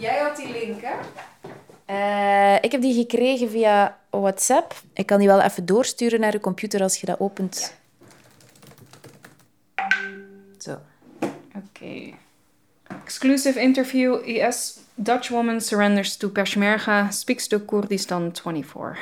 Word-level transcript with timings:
Jij 0.00 0.18
had 0.18 0.36
die 0.36 0.52
link, 0.52 0.80
hè? 0.82 0.94
Eh, 1.84 2.56
ik 2.60 2.72
heb 2.72 2.80
die 2.80 2.94
gekregen 2.94 3.50
via 3.50 3.98
WhatsApp. 4.10 4.74
Ik 4.94 5.06
kan 5.06 5.18
die 5.18 5.28
wel 5.28 5.40
even 5.40 5.66
doorsturen 5.66 6.20
naar 6.20 6.32
je 6.32 6.40
computer 6.40 6.82
als 6.82 7.00
je 7.00 7.06
dat 7.06 7.20
opent. 7.20 7.74
Zo. 10.58 10.78
Oké. 11.54 12.14
Exclusive 13.04 13.60
interview. 13.60 14.28
IS 14.28 14.78
Dutch 14.94 15.28
woman 15.28 15.60
surrenders 15.60 16.16
to 16.16 16.28
Peshmerga. 16.28 17.10
Speaks 17.10 17.46
to 17.46 17.58
Kurdistan 17.58 18.30
24. 18.42 18.98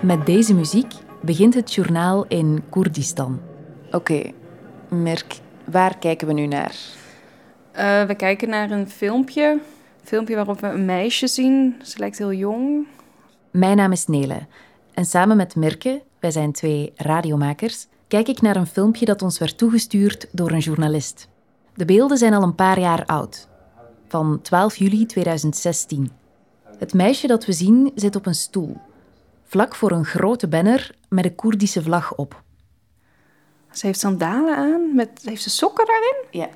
Met 0.00 0.26
deze 0.26 0.54
muziek 0.54 0.92
begint 1.28 1.54
het 1.54 1.74
journaal 1.74 2.24
in 2.28 2.62
Koerdistan. 2.68 3.40
Oké, 3.90 4.30
Merk, 4.88 5.40
waar 5.64 5.98
kijken 5.98 6.26
we 6.26 6.32
nu 6.32 6.46
naar? 6.46 6.74
Uh, 7.76 8.04
we 8.04 8.14
kijken 8.14 8.48
naar 8.48 8.70
een 8.70 8.88
filmpje. 8.88 9.42
Een 9.42 9.60
filmpje 10.06 10.34
waarop 10.34 10.60
we 10.60 10.66
een 10.66 10.84
meisje 10.84 11.26
zien. 11.26 11.74
Ze 11.82 11.98
lijkt 11.98 12.18
heel 12.18 12.32
jong. 12.32 12.86
Mijn 13.50 13.76
naam 13.76 13.92
is 13.92 14.06
Nele. 14.06 14.46
En 14.94 15.04
samen 15.04 15.36
met 15.36 15.56
Mirke, 15.56 16.02
wij 16.20 16.30
zijn 16.30 16.52
twee 16.52 16.92
radiomakers, 16.96 17.86
kijk 18.06 18.28
ik 18.28 18.40
naar 18.40 18.56
een 18.56 18.66
filmpje 18.66 19.04
dat 19.04 19.22
ons 19.22 19.38
werd 19.38 19.58
toegestuurd 19.58 20.28
door 20.32 20.50
een 20.50 20.58
journalist. 20.58 21.28
De 21.74 21.84
beelden 21.84 22.18
zijn 22.18 22.34
al 22.34 22.42
een 22.42 22.54
paar 22.54 22.80
jaar 22.80 23.06
oud. 23.06 23.48
Van 24.06 24.38
12 24.42 24.76
juli 24.76 25.06
2016. 25.06 26.10
Het 26.78 26.94
meisje 26.94 27.26
dat 27.26 27.44
we 27.44 27.52
zien 27.52 27.92
zit 27.94 28.16
op 28.16 28.26
een 28.26 28.34
stoel 28.34 28.76
vlak 29.48 29.74
voor 29.74 29.90
een 29.90 30.04
grote 30.04 30.48
banner 30.48 30.94
met 31.08 31.24
een 31.24 31.34
Koerdische 31.34 31.82
vlag 31.82 32.14
op. 32.14 32.42
Ze 33.70 33.86
heeft 33.86 34.00
sandalen 34.00 34.56
aan, 34.56 34.94
met, 34.94 35.20
heeft 35.24 35.42
ze 35.42 35.50
sokken 35.50 35.86
daarin? 35.86 36.24
Ja. 36.30 36.48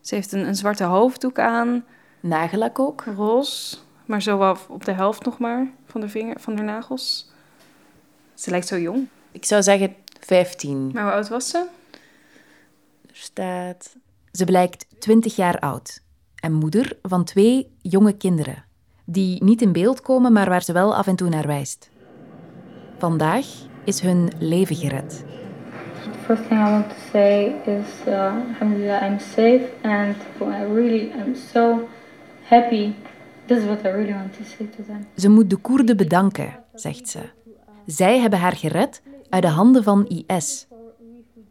Ze 0.00 0.14
heeft 0.14 0.32
een, 0.32 0.46
een 0.46 0.56
zwarte 0.56 0.84
hoofddoek 0.84 1.38
aan. 1.38 1.84
Nagellak 2.20 2.78
ook. 2.78 3.04
Roze, 3.16 3.76
maar 4.06 4.22
zo 4.22 4.56
op 4.68 4.84
de 4.84 4.92
helft 4.92 5.24
nog 5.24 5.38
maar 5.38 5.70
van 5.86 6.00
de, 6.00 6.08
vinger, 6.08 6.40
van 6.40 6.54
de 6.54 6.62
nagels. 6.62 7.30
Ze 8.34 8.50
lijkt 8.50 8.66
zo 8.66 8.78
jong. 8.78 9.08
Ik 9.32 9.44
zou 9.44 9.62
zeggen 9.62 9.94
15. 10.20 10.90
Maar 10.92 11.02
hoe 11.02 11.12
oud 11.12 11.28
was 11.28 11.48
ze? 11.48 11.66
Er 13.06 13.16
staat... 13.16 13.96
Ze 14.32 14.44
blijkt 14.44 14.86
20 14.98 15.36
jaar 15.36 15.58
oud 15.58 16.02
en 16.34 16.52
moeder 16.52 16.98
van 17.02 17.24
twee 17.24 17.76
jonge 17.80 18.16
kinderen, 18.16 18.64
die 19.04 19.44
niet 19.44 19.62
in 19.62 19.72
beeld 19.72 20.00
komen, 20.00 20.32
maar 20.32 20.48
waar 20.48 20.62
ze 20.62 20.72
wel 20.72 20.96
af 20.96 21.06
en 21.06 21.16
toe 21.16 21.28
naar 21.28 21.46
wijst. 21.46 21.90
Vandaag 23.02 23.46
is 23.84 24.00
hun 24.00 24.30
leven 24.38 24.76
gered. 24.76 25.24
The 26.02 26.18
first 26.24 26.42
thing 26.42 26.60
I 26.60 26.70
want 26.70 26.88
to 26.88 26.96
say 27.10 27.46
is, 27.66 28.06
uh, 28.06 28.12
alhamdulillah, 28.52 29.02
I'm 29.02 29.18
safe 29.18 29.62
and 29.82 30.16
I 30.40 30.64
really 30.74 31.10
am 31.10 31.34
so 31.52 31.88
happy. 32.42 32.94
This 33.46 33.58
is 33.58 33.64
what 33.64 33.84
I 33.84 33.88
really 33.88 34.12
want 34.12 34.32
to 34.32 34.44
say 34.44 34.68
to 34.76 34.82
them. 34.82 35.06
Ze 35.16 35.28
moet 35.28 35.50
de 35.50 35.56
Koerden 35.56 35.96
bedanken, 35.96 36.58
zegt 36.74 37.08
ze. 37.08 37.18
Zij 37.86 38.18
hebben 38.18 38.38
haar 38.38 38.56
gered 38.56 39.02
uit 39.28 39.42
de 39.42 39.48
handen 39.48 39.82
van 39.82 40.06
IS. 40.06 40.66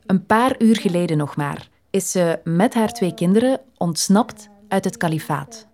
Een 0.05 0.25
paar 0.25 0.55
uur 0.57 0.75
geleden 0.75 1.17
nog 1.17 1.35
maar 1.35 1.67
is 1.89 2.11
ze 2.11 2.39
met 2.43 2.73
haar 2.73 2.93
twee 2.93 3.13
kinderen 3.13 3.59
ontsnapt 3.77 4.49
uit 4.67 4.83
het 4.83 4.97
kalifaat. 4.97 5.67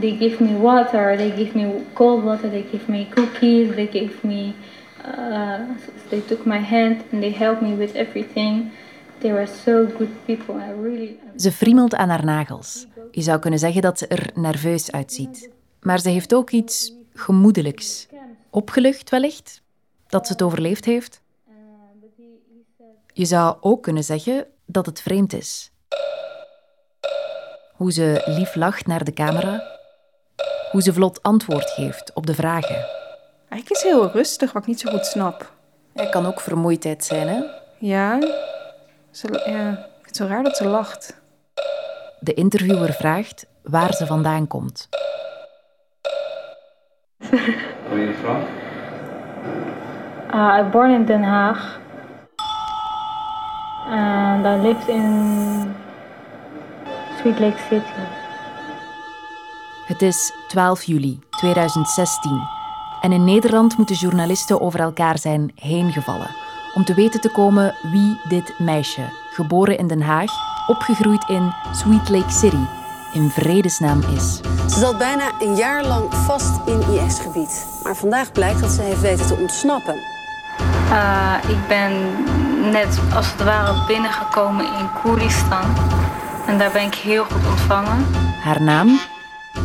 They 0.00 0.16
gave 0.20 0.42
me 0.42 0.58
water, 0.58 1.16
they 1.16 1.30
gave 1.30 1.58
me 1.58 1.80
cold 1.92 2.22
water, 2.22 2.50
they 2.50 2.64
gave 2.70 2.90
me 2.90 3.06
cookies, 3.14 3.74
they 3.74 3.86
gave 3.86 4.26
me 4.26 4.52
uh, 5.06 5.60
they 6.08 6.20
took 6.20 6.44
my 6.44 6.58
hand 6.58 7.02
and 7.12 7.20
they 7.20 7.32
helped 7.32 7.62
me 7.62 7.76
with 7.76 7.94
everything. 7.94 8.70
They 9.18 9.32
were 9.32 9.46
so 9.46 9.86
good 9.96 10.24
people. 10.24 10.54
I 10.54 10.82
really... 10.82 11.18
Ze 11.36 11.52
friemelt 11.52 11.94
aan 11.94 12.08
haar 12.08 12.24
nagels. 12.24 12.86
Je 13.10 13.20
zou 13.20 13.38
kunnen 13.38 13.58
zeggen 13.58 13.82
dat 13.82 13.98
ze 13.98 14.06
er 14.06 14.30
nerveus 14.34 14.92
uitziet. 14.92 15.50
Maar 15.80 15.98
ze 15.98 16.08
heeft 16.08 16.34
ook 16.34 16.50
iets 16.50 16.92
gemoedelijks. 17.14 18.08
Opgelucht 18.50 19.10
wellicht, 19.10 19.62
dat 20.06 20.26
ze 20.26 20.32
het 20.32 20.42
overleefd 20.42 20.84
heeft. 20.84 21.22
Je 23.12 23.24
zou 23.24 23.56
ook 23.60 23.82
kunnen 23.82 24.04
zeggen 24.04 24.46
dat 24.66 24.86
het 24.86 25.00
vreemd 25.00 25.32
is. 25.32 25.70
Hoe 27.72 27.92
ze 27.92 28.22
lief 28.24 28.54
lacht 28.54 28.86
naar 28.86 29.04
de 29.04 29.12
camera. 29.12 29.78
Hoe 30.70 30.82
ze 30.82 30.92
vlot 30.92 31.22
antwoord 31.22 31.70
geeft 31.70 32.12
op 32.14 32.26
de 32.26 32.34
vragen. 32.34 32.99
Eigenlijk 33.50 33.82
is 33.82 33.90
heel 33.90 34.10
rustig, 34.10 34.52
wat 34.52 34.62
ik 34.62 34.68
niet 34.68 34.80
zo 34.80 34.90
goed 34.90 35.06
snap. 35.06 35.52
Het 35.92 36.08
kan 36.08 36.26
ook 36.26 36.40
vermoeidheid 36.40 37.04
zijn, 37.04 37.28
hè? 37.28 37.42
Ja. 37.78 38.18
Ze, 39.10 39.42
ja. 39.46 39.70
Ik 39.70 39.76
vind 39.76 40.06
het 40.06 40.16
zo 40.16 40.26
raar 40.26 40.42
dat 40.42 40.56
ze 40.56 40.64
lacht. 40.64 41.20
De 42.20 42.34
interviewer 42.34 42.92
vraagt 42.92 43.46
waar 43.62 43.92
ze 43.92 44.06
vandaan 44.06 44.46
komt. 44.46 44.88
Where 47.18 47.52
are 47.90 48.00
you 48.00 48.14
from? 48.14 48.36
Uh, 50.34 50.58
I 50.60 50.70
born 50.70 50.90
in 50.90 51.04
Den 51.04 51.22
Haag. 51.22 51.80
And 53.86 54.46
I 54.46 54.68
lived 54.68 54.88
in 54.88 55.74
Sweet 57.18 57.38
Lake 57.38 57.58
City. 57.68 58.00
Het 59.86 60.02
is 60.02 60.32
12 60.48 60.82
juli 60.82 61.18
2016 61.30 62.58
en 63.00 63.12
in 63.12 63.24
Nederland 63.24 63.76
moeten 63.76 63.96
journalisten 63.96 64.60
over 64.60 64.80
elkaar 64.80 65.18
zijn 65.18 65.52
heengevallen 65.54 66.30
om 66.74 66.84
te 66.84 66.94
weten 66.94 67.20
te 67.20 67.30
komen 67.30 67.74
wie 67.82 68.20
dit 68.28 68.54
meisje, 68.58 69.02
geboren 69.30 69.78
in 69.78 69.86
Den 69.86 70.02
Haag, 70.02 70.30
opgegroeid 70.66 71.28
in 71.28 71.54
Sweet 71.72 72.08
Lake 72.08 72.32
City, 72.32 72.64
in 73.12 73.30
vredesnaam 73.30 74.00
is. 74.16 74.40
Ze 74.68 74.78
zat 74.78 74.98
bijna 74.98 75.32
een 75.40 75.56
jaar 75.56 75.84
lang 75.84 76.14
vast 76.14 76.66
in 76.66 76.80
IS-gebied. 76.80 77.66
Maar 77.82 77.96
vandaag 77.96 78.32
blijkt 78.32 78.60
dat 78.60 78.70
ze 78.70 78.82
heeft 78.82 79.00
weten 79.00 79.26
te 79.26 79.34
ontsnappen. 79.34 79.94
Uh, 80.90 81.34
ik 81.48 81.68
ben 81.68 81.92
net 82.70 83.00
als 83.14 83.32
het 83.32 83.44
ware 83.44 83.86
binnengekomen 83.86 84.64
in 84.64 84.88
Koerdistan. 85.02 85.64
En 86.46 86.58
daar 86.58 86.72
ben 86.72 86.86
ik 86.86 86.94
heel 86.94 87.24
goed 87.24 87.46
ontvangen. 87.46 88.06
Haar 88.42 88.62
naam 88.62 89.00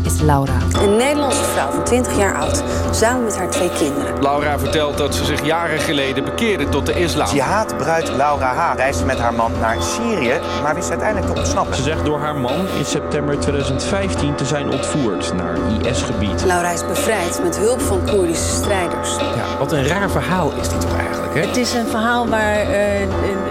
is 0.06 0.22
Laura. 0.22 0.54
Een 0.82 0.96
Nederlandse 0.96 1.44
vrouw 1.44 1.72
van 1.72 1.84
20 1.84 2.18
jaar 2.18 2.36
oud, 2.36 2.64
samen 2.92 3.24
met 3.24 3.38
haar 3.38 3.50
twee 3.50 3.70
kinderen. 3.78 4.22
Laura 4.22 4.60
vertelt 4.60 4.98
dat 4.98 5.16
ze 5.16 5.26
zich 5.26 5.46
jaren 5.46 5.80
geleden 5.80 6.24
bekeerde 6.24 6.70
tot 6.70 6.86
de 6.86 6.94
islam. 6.94 7.28
Jihad-bruid 7.34 8.10
Laura 8.10 8.54
H. 8.54 8.76
reisde 8.76 9.06
met 9.06 9.20
haar 9.20 9.34
man 9.34 9.52
naar 9.60 9.78
Syrië, 9.82 10.40
maar 10.62 10.76
wist 10.76 10.90
uiteindelijk 10.90 11.34
te 11.34 11.40
ontsnappen. 11.40 11.76
Ze 11.76 11.82
zegt 11.82 12.06
door 12.06 12.20
haar 12.20 12.36
man 12.36 12.68
in 12.78 12.86
september 12.86 13.40
2015 13.40 14.36
te 14.36 14.46
zijn 14.46 14.72
ontvoerd 14.72 15.34
naar 15.34 15.58
IS-gebied. 15.82 16.46
Laura 16.46 16.70
is 16.70 16.86
bevrijd 16.86 17.40
met 17.44 17.58
hulp 17.58 17.82
van 17.82 18.06
Koerdische 18.06 18.56
strijders. 18.56 19.16
Ja, 19.18 19.58
wat 19.58 19.72
een 19.72 19.88
raar 19.88 20.10
verhaal 20.10 20.52
is 20.62 20.70
dit 20.70 20.82
toch 20.82 20.98
eigenlijk, 20.98 21.34
hè? 21.34 21.42
Het 21.42 21.58
is 21.58 21.74
een 21.74 21.88
verhaal 21.88 22.28
waar 22.28 22.70
uh, 22.70 23.08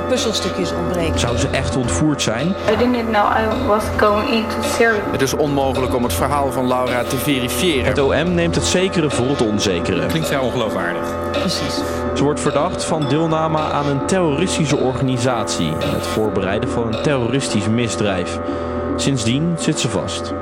puzzelstukjes 0.08 0.72
ontbreken. 0.72 1.18
Zou 1.18 1.36
ze 1.36 1.48
echt 1.48 1.76
ontvoerd 1.76 2.22
zijn? 2.22 2.48
I 2.48 2.76
didn't 2.76 3.08
know 3.08 3.30
I 3.36 3.66
was 3.66 3.84
going 3.96 4.30
into 4.30 4.62
Syria. 4.76 5.00
Het 5.10 5.22
is 5.22 5.34
onmogelijk 5.34 5.94
om 5.94 6.02
het 6.02 6.12
verhaal 6.12 6.52
van 6.54 6.68
Laura 6.68 7.02
te 7.02 7.16
verifiëren. 7.16 7.84
Het 7.84 7.98
OM 7.98 8.34
neemt 8.34 8.54
het 8.54 8.64
zekere 8.64 9.10
voor 9.10 9.28
het 9.28 9.40
onzekere. 9.40 10.06
Klinkt 10.06 10.28
vrij 10.28 10.40
ongeloofwaardig. 10.40 11.30
Precies. 11.30 11.80
Ze 12.14 12.24
wordt 12.24 12.40
verdacht 12.40 12.84
van 12.84 13.08
deelname 13.08 13.58
aan 13.58 13.88
een 13.88 14.06
terroristische 14.06 14.76
organisatie 14.76 15.68
en 15.68 15.90
het 15.90 16.06
voorbereiden 16.06 16.70
van 16.70 16.86
een 16.86 17.02
terroristisch 17.02 17.68
misdrijf. 17.68 18.38
Sindsdien 18.96 19.54
zit 19.58 19.80
ze 19.80 19.88
vast. 19.88 20.34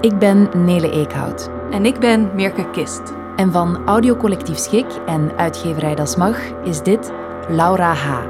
Ik 0.00 0.18
ben 0.18 0.48
Nele 0.54 0.90
Eekhout. 0.90 1.50
En 1.70 1.86
ik 1.86 1.98
ben 1.98 2.30
Mirke 2.34 2.70
Kist. 2.70 3.02
En 3.36 3.52
van 3.52 3.78
Audiocollectief 3.86 4.58
Schik 4.58 4.86
en 5.06 5.30
uitgeverij 5.36 5.94
Das 5.94 6.16
Mag 6.16 6.36
is 6.64 6.82
dit 6.82 7.12
Laura 7.48 7.92
H., 7.92 8.20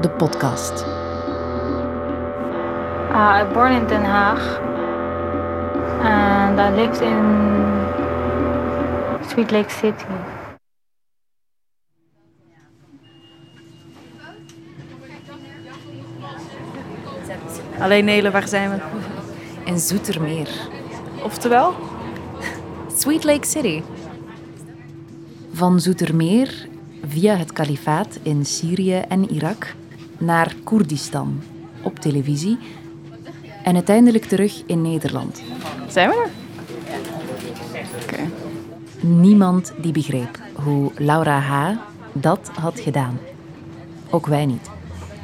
de 0.00 0.10
podcast. 0.10 0.86
Uh, 3.10 3.52
born 3.52 3.72
in 3.72 3.86
Den 3.86 4.04
Haag. 4.04 4.60
And 6.04 6.60
I 6.60 6.70
lived 6.70 7.00
in 7.00 7.18
Sweet 9.28 9.50
Lake 9.50 9.70
City. 9.70 10.04
Alleen 17.78 18.04
Nele, 18.04 18.30
waar 18.30 18.48
zijn 18.48 18.70
we? 18.70 18.76
In 19.64 19.78
Zoetermeer. 19.78 20.48
Oftewel? 21.22 21.74
Sweet 22.96 23.24
Lake 23.24 23.46
City. 23.46 23.82
Van 25.52 25.80
Zoetermeer 25.80 26.68
via 27.06 27.36
het 27.36 27.52
kalifaat 27.52 28.18
in 28.22 28.44
Syrië 28.44 28.98
en 29.08 29.30
Irak 29.30 29.74
naar 30.18 30.54
Koerdistan 30.64 31.42
op 31.82 31.98
televisie 31.98 32.58
en 33.62 33.74
uiteindelijk 33.74 34.24
terug 34.24 34.62
in 34.66 34.82
Nederland. 34.82 35.42
Zijn 35.94 36.08
we 36.08 36.14
er? 36.14 36.30
Oké. 38.02 38.20
Niemand 39.00 39.72
die 39.78 39.92
begreep 39.92 40.38
hoe 40.52 40.90
Laura 40.96 41.38
H., 41.38 41.76
dat 42.12 42.50
had 42.60 42.80
gedaan. 42.80 43.18
Ook 44.10 44.26
wij 44.26 44.46
niet. 44.46 44.70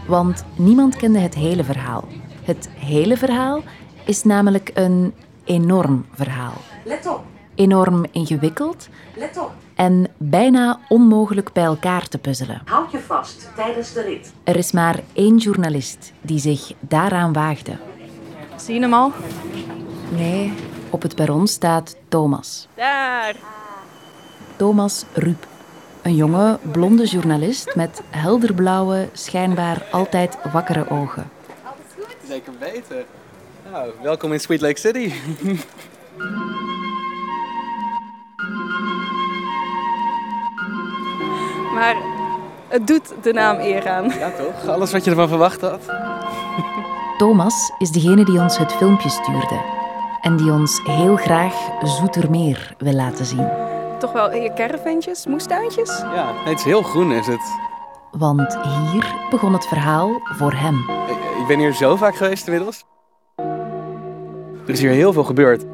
Want 0.07 0.45
niemand 0.57 0.97
kende 0.97 1.19
het 1.19 1.35
hele 1.35 1.65
verhaal. 1.65 2.05
Het 2.43 2.69
hele 2.75 3.17
verhaal 3.17 3.63
is 4.07 4.23
namelijk 4.23 4.71
een 4.75 5.15
enorm 5.45 6.07
verhaal. 6.15 6.55
Let 6.85 7.07
op, 7.07 7.25
Enorm 7.55 8.05
ingewikkeld 8.11 8.89
let 9.17 9.39
op. 9.39 9.53
en 9.75 10.07
bijna 10.17 10.81
onmogelijk 10.89 11.53
bij 11.53 11.65
elkaar 11.65 12.09
te 12.09 12.19
puzzelen. 12.19 12.63
Houd 12.65 12.93
je 12.93 12.99
vast 12.99 13.51
tijdens 13.57 13.93
de 13.93 14.03
rit. 14.03 14.33
Er 14.45 14.57
is 14.57 14.73
maar 14.73 15.01
één 15.13 15.37
journalist 15.37 16.13
die 16.21 16.39
zich 16.39 16.73
daaraan 16.81 17.33
waagde. 17.33 17.77
Zie 18.57 18.75
je 18.75 18.81
hem 18.81 18.95
al? 18.95 19.13
Nee, 20.11 20.53
op 20.91 21.03
het 21.03 21.15
perron 21.15 21.47
staat 21.47 21.97
Thomas. 22.09 22.69
Daar. 22.75 23.35
Thomas 24.57 25.05
Rup. 25.15 25.47
Een 26.03 26.15
jonge, 26.15 26.59
blonde 26.73 27.07
journalist 27.07 27.75
met 27.75 28.03
helderblauwe, 28.11 29.09
schijnbaar 29.13 29.87
altijd 29.91 30.39
wakkere 30.53 30.91
ogen. 30.91 31.31
Zeker 32.29 32.53
weten. 32.59 33.05
Nou, 33.73 33.91
welkom 34.03 34.33
in 34.33 34.41
Sweet 34.41 34.61
Lake 34.61 34.79
City. 34.79 35.13
Maar 41.75 41.97
het 42.69 42.87
doet 42.87 43.13
de 43.23 43.33
naam 43.33 43.59
eer 43.59 43.89
aan. 43.89 44.09
Ja, 44.09 44.31
toch? 44.31 44.69
Alles 44.69 44.93
wat 44.93 45.05
je 45.05 45.11
ervan 45.11 45.29
verwacht 45.29 45.61
had. 45.61 45.81
Thomas 47.19 47.73
is 47.79 47.91
degene 47.91 48.25
die 48.25 48.41
ons 48.41 48.59
het 48.59 48.73
filmpje 48.73 49.09
stuurde 49.09 49.80
en 50.21 50.37
die 50.37 50.53
ons 50.53 50.81
heel 50.85 51.17
graag 51.17 51.55
Zoetermeer 51.83 52.75
wil 52.79 52.93
laten 52.93 53.25
zien. 53.25 53.49
Toch 53.99 54.13
wel 54.13 54.35
je 54.35 54.53
caravantjes, 54.55 55.27
moestuintjes? 55.27 55.99
Ja, 55.99 56.33
het 56.45 56.59
is 56.59 56.65
heel 56.65 56.83
groen 56.83 57.13
is 57.13 57.27
het. 57.27 57.59
Want 58.11 58.59
hier 58.63 59.15
begon 59.31 59.53
het 59.53 59.67
verhaal 59.67 60.21
voor 60.25 60.53
hem. 60.53 60.75
Ik, 61.09 61.41
ik 61.41 61.47
ben 61.47 61.59
hier 61.59 61.75
zo 61.75 61.97
vaak 61.97 62.17
geweest 62.17 62.47
inmiddels. 62.47 62.85
Er 64.67 64.77
is 64.77 64.81
hier 64.81 64.91
heel 64.91 65.13
veel 65.13 65.25
gebeurd. 65.25 65.65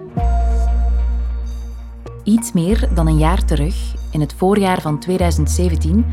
Iets 2.23 2.53
meer 2.53 2.89
dan 2.95 3.07
een 3.07 3.19
jaar 3.19 3.45
terug, 3.45 3.95
in 4.11 4.21
het 4.21 4.35
voorjaar 4.37 4.81
van 4.81 4.99
2017, 4.99 6.07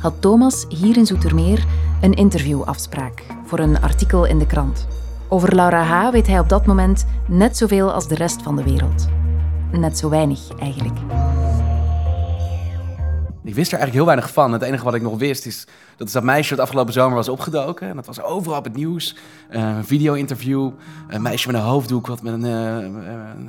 had 0.00 0.20
Thomas 0.20 0.66
hier 0.68 0.96
in 0.96 1.06
Zoetermeer 1.06 1.64
een 2.00 2.14
interviewafspraak 2.14 3.24
voor 3.44 3.58
een 3.58 3.80
artikel 3.80 4.24
in 4.24 4.38
de 4.38 4.46
krant. 4.46 4.99
Over 5.32 5.54
Laura 5.54 5.82
H. 5.82 6.10
weet 6.10 6.26
hij 6.26 6.38
op 6.38 6.48
dat 6.48 6.66
moment 6.66 7.06
net 7.26 7.56
zoveel 7.56 7.92
als 7.92 8.08
de 8.08 8.14
rest 8.14 8.42
van 8.42 8.56
de 8.56 8.62
wereld. 8.62 9.08
Net 9.72 9.98
zo 9.98 10.08
weinig 10.08 10.40
eigenlijk. 10.58 10.98
Ik 13.44 13.54
wist 13.54 13.72
er 13.72 13.78
eigenlijk 13.78 13.92
heel 13.92 14.04
weinig 14.04 14.30
van. 14.32 14.52
Het 14.52 14.62
enige 14.62 14.84
wat 14.84 14.94
ik 14.94 15.02
nog 15.02 15.18
wist 15.18 15.46
is 15.46 15.66
dat 15.96 16.12
dat 16.12 16.22
meisje 16.22 16.54
dat 16.54 16.64
afgelopen 16.64 16.92
zomer 16.92 17.16
was 17.16 17.28
opgedoken. 17.28 17.88
En 17.88 17.96
dat 17.96 18.06
was 18.06 18.22
overal 18.22 18.58
op 18.58 18.64
het 18.64 18.76
nieuws. 18.76 19.16
Eh, 19.48 19.62
een 19.62 19.84
video-interview. 19.84 20.70
Een 21.08 21.22
meisje 21.22 21.46
met 21.46 21.56
een 21.56 21.66
hoofddoek 21.66 22.06
wat 22.06 22.22
met 22.22 22.32
een 22.32 22.44
eh, 22.44 22.84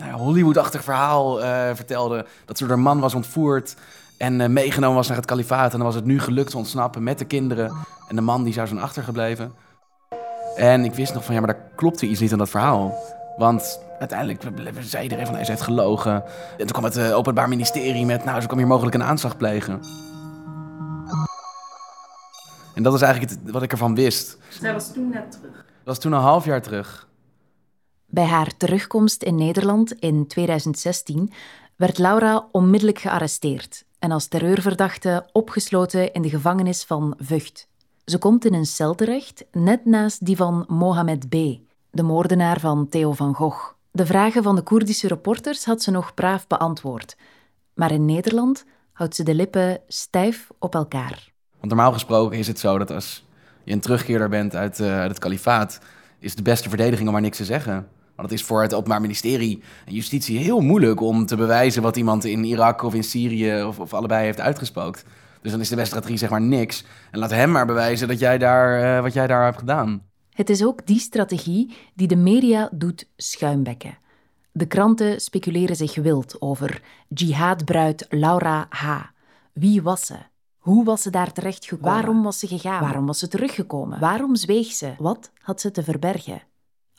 eh, 0.08 0.14
Hollywood-achtig 0.14 0.84
verhaal 0.84 1.38
vertelde. 1.76 2.26
Dat 2.46 2.58
ze 2.58 2.64
door 2.64 2.74
haar 2.74 2.84
man 2.84 3.00
was 3.00 3.16
ontvoerd 3.16 3.76
en 4.18 4.54
meegenomen 4.54 4.96
was 4.96 5.08
naar 5.08 5.18
het 5.18 5.26
kalifaat. 5.26 5.72
En 5.72 5.78
dan 5.78 5.88
was 5.88 5.96
het 5.96 6.06
nu 6.06 6.20
gelukt 6.20 6.52
te 6.52 6.58
ontsnappen 6.58 7.04
met 7.04 7.20
de 7.20 7.26
kinderen. 7.26 7.72
En 8.08 8.16
de 8.16 8.22
man 8.22 8.44
die 8.44 8.54
zou 8.54 8.68
zijn 8.68 8.80
achtergebleven. 8.80 9.52
En 10.56 10.84
ik 10.86 10.94
wist 10.94 11.14
nog 11.14 11.24
van 11.26 11.34
ja, 11.34 11.42
maar 11.42 11.54
daar 11.54 11.64
klopte 11.76 12.06
iets 12.06 12.20
niet 12.20 12.32
aan 12.32 12.38
dat 12.38 12.50
verhaal. 12.50 12.94
Want 13.38 13.80
uiteindelijk 14.00 14.44
zei 14.80 15.04
iedereen 15.04 15.26
van, 15.26 15.36
hij 15.36 15.46
heeft 15.46 15.62
gelogen. 15.62 16.14
En 16.52 16.58
toen 16.58 16.68
kwam 16.68 16.84
het 16.84 16.98
eh, 16.98 17.18
Openbaar 17.18 17.50
Ministerie 17.50 18.06
met, 18.06 18.24
nou, 18.26 18.42
ze 18.42 18.48
kwam 18.48 18.60
hier 18.60 18.68
mogelijk 18.68 18.96
een 18.96 19.04
aanslag 19.04 19.38
plegen. 19.38 19.82
En 22.76 22.84
dat 22.84 22.94
is 22.94 23.02
eigenlijk 23.02 23.32
het, 23.32 23.52
wat 23.52 23.64
ik 23.64 23.72
ervan 23.72 23.96
wist. 23.96 24.38
Zij 24.50 24.74
was 24.74 24.94
toen 24.94 25.10
net 25.10 25.32
terug. 25.32 25.56
Dat 25.56 25.66
was 25.84 26.00
toen 26.00 26.12
een 26.12 26.20
half 26.20 26.46
jaar 26.46 26.62
terug. 26.62 27.08
Bij 28.06 28.26
haar 28.26 28.58
terugkomst 28.58 29.24
in 29.24 29.36
Nederland 29.36 29.92
in 29.92 30.28
2016 30.28 31.32
werd 31.76 31.98
Laura 31.98 32.48
onmiddellijk 32.52 33.00
gearresteerd 33.00 33.86
en 34.00 34.12
als 34.12 34.28
terreurverdachte 34.28 35.26
opgesloten 35.32 36.14
in 36.14 36.22
de 36.22 36.30
gevangenis 36.30 36.84
van 36.84 37.14
Vught. 37.18 37.71
Ze 38.06 38.18
komt 38.18 38.46
in 38.46 38.54
een 38.54 38.66
cel 38.66 38.96
terecht, 38.96 39.46
net 39.52 39.86
naast 39.86 40.26
die 40.26 40.36
van 40.36 40.66
Mohamed 40.68 41.30
B., 41.30 41.36
de 41.92 42.04
moordenaar 42.04 42.60
van 42.60 42.90
Theo 42.90 43.12
van 43.14 43.34
Gogh. 43.34 43.74
De 43.92 44.06
vragen 44.06 44.44
van 44.44 44.56
de 44.56 44.62
Koerdische 44.62 45.08
reporters 45.08 45.66
had 45.66 45.82
ze 45.82 45.92
nog 45.92 46.14
braaf 46.14 46.48
beantwoord. 46.48 47.18
Maar 47.74 47.92
in 47.92 48.06
Nederland 48.06 48.66
houdt 48.94 49.16
ze 49.16 49.24
de 49.24 49.34
lippen 49.34 49.80
stijf 49.88 50.48
op 50.60 50.76
elkaar. 50.76 51.32
Want 51.58 51.74
normaal 51.74 51.94
gesproken 51.94 52.38
is 52.38 52.48
het 52.48 52.60
zo 52.60 52.78
dat 52.78 52.92
als 52.92 53.26
je 53.64 53.74
een 53.74 53.80
terugkeerder 53.80 54.30
bent 54.30 54.56
uit, 54.56 54.80
eh, 54.80 55.02
het 55.02 55.20
kalifaat, 55.20 55.80
is 56.20 56.36
de 56.36 56.42
beste 56.42 56.70
verdediging 56.70 57.08
om 57.08 57.14
maar 57.14 57.22
niks 57.22 57.38
te 57.38 57.46
zeggen. 57.46 57.74
Want 58.16 58.30
het 58.30 58.40
is 58.40 58.46
voor 58.46 58.62
het 58.62 58.74
Openbaar 58.74 59.02
Ministerie 59.02 59.62
en 59.86 59.94
Justitie 59.94 60.40
heel 60.40 60.60
moeilijk 60.60 61.02
om 61.02 61.26
te 61.26 61.36
bewijzen 61.36 61.82
wat 61.82 61.98
iemand 61.98 62.26
in 62.26 62.44
Irak 62.44 62.82
of 62.82 62.94
in 62.94 63.04
Syrië 63.04 63.64
of, 63.64 63.80
of 63.80 63.94
allebei 63.94 64.26
heeft 64.26 64.40
uitgespookt. 64.40 65.06
Dus 65.42 65.52
dan 65.52 65.60
is 65.60 65.70
de 65.70 65.76
beste 65.76 65.90
strategie 65.90 66.18
zeg 66.18 66.30
maar 66.30 66.42
niks. 66.42 66.86
En 67.12 67.20
laat 67.20 67.30
hem 67.30 67.52
maar 67.52 67.66
bewijzen 67.66 68.08
dat 68.08 68.20
jij 68.20 68.38
daar, 68.38 68.96
eh, 68.98 69.02
wat 69.02 69.14
jij 69.14 69.28
daar 69.28 69.44
hebt 69.44 69.58
gedaan. 69.58 70.10
Het 70.34 70.50
is 70.50 70.64
ook 70.66 70.86
die 70.86 71.00
strategie 71.00 71.76
die 71.96 72.08
de 72.08 72.16
media 72.16 72.70
doet 72.72 73.10
schuimbekken. 73.18 73.98
De 74.52 74.66
kranten 74.66 75.22
speculeren 75.22 75.76
zich 75.76 75.96
wild 75.96 76.42
over 76.42 76.82
jihadbruid 77.08 78.06
Laura 78.10 78.66
H. 78.70 78.86
Wie 79.54 79.82
was 79.82 80.06
ze? 80.06 80.16
Hoe 80.58 80.86
was 80.86 81.02
ze 81.02 81.10
daar 81.10 81.32
terechtgekomen? 81.32 81.94
Waarom 81.94 82.24
was 82.24 82.40
ze 82.40 82.48
gegaan? 82.48 82.82
Waarom 82.82 83.06
was 83.06 83.20
ze 83.20 83.28
teruggekomen? 83.28 84.00
Waarom 84.00 84.36
zweeg 84.36 84.68
ze? 84.72 84.94
Wat 84.98 85.32
had 85.42 85.62
ze 85.62 85.72
te 85.72 85.84
verbergen? 85.84 86.42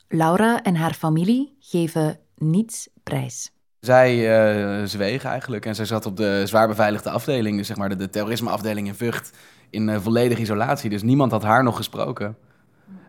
Laura 0.07 0.63
en 0.63 0.75
haar 0.75 0.93
familie 0.93 1.55
geven 1.59 2.19
niets 2.35 2.89
prijs. 3.03 3.51
Zij 3.83 4.37
eh 4.37 4.87
zweeg 4.87 5.23
eigenlijk 5.23 5.65
en 5.65 5.75
zij 5.75 5.85
zat 5.85 6.05
op 6.05 6.17
de 6.17 6.43
zwaar 6.45 6.67
beveiligde 6.67 7.09
afdeling, 7.09 7.57
dus 7.57 7.67
zeg 7.67 7.77
maar 7.77 7.89
de, 7.89 7.95
de 7.95 8.09
terrorismeafdeling 8.09 8.87
in 8.87 8.95
Vught, 8.95 9.31
in 9.69 9.89
eh, 9.89 9.99
volledige 9.99 10.41
isolatie. 10.41 10.89
Dus 10.89 11.01
niemand 11.01 11.31
had 11.31 11.43
haar 11.43 11.63
nog 11.63 11.75
gesproken. 11.75 12.37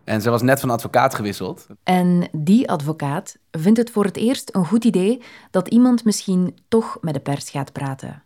En 0.04 0.20
ze 0.22 0.30
was 0.30 0.42
net 0.42 0.60
van 0.60 0.70
advocaat 0.70 1.14
gewisseld. 1.14 1.66
En 1.82 2.28
die 2.32 2.70
advocaat 2.70 3.38
vindt 3.50 3.78
het 3.78 3.90
voor 3.90 4.04
het 4.04 4.16
eerst 4.16 4.54
een 4.54 4.66
goed 4.66 4.84
idee 4.84 5.22
dat 5.50 5.68
iemand 5.68 6.04
misschien 6.04 6.58
toch 6.68 6.98
met 7.00 7.14
de 7.14 7.20
pers 7.20 7.50
gaat 7.50 7.72
praten. 7.72 8.22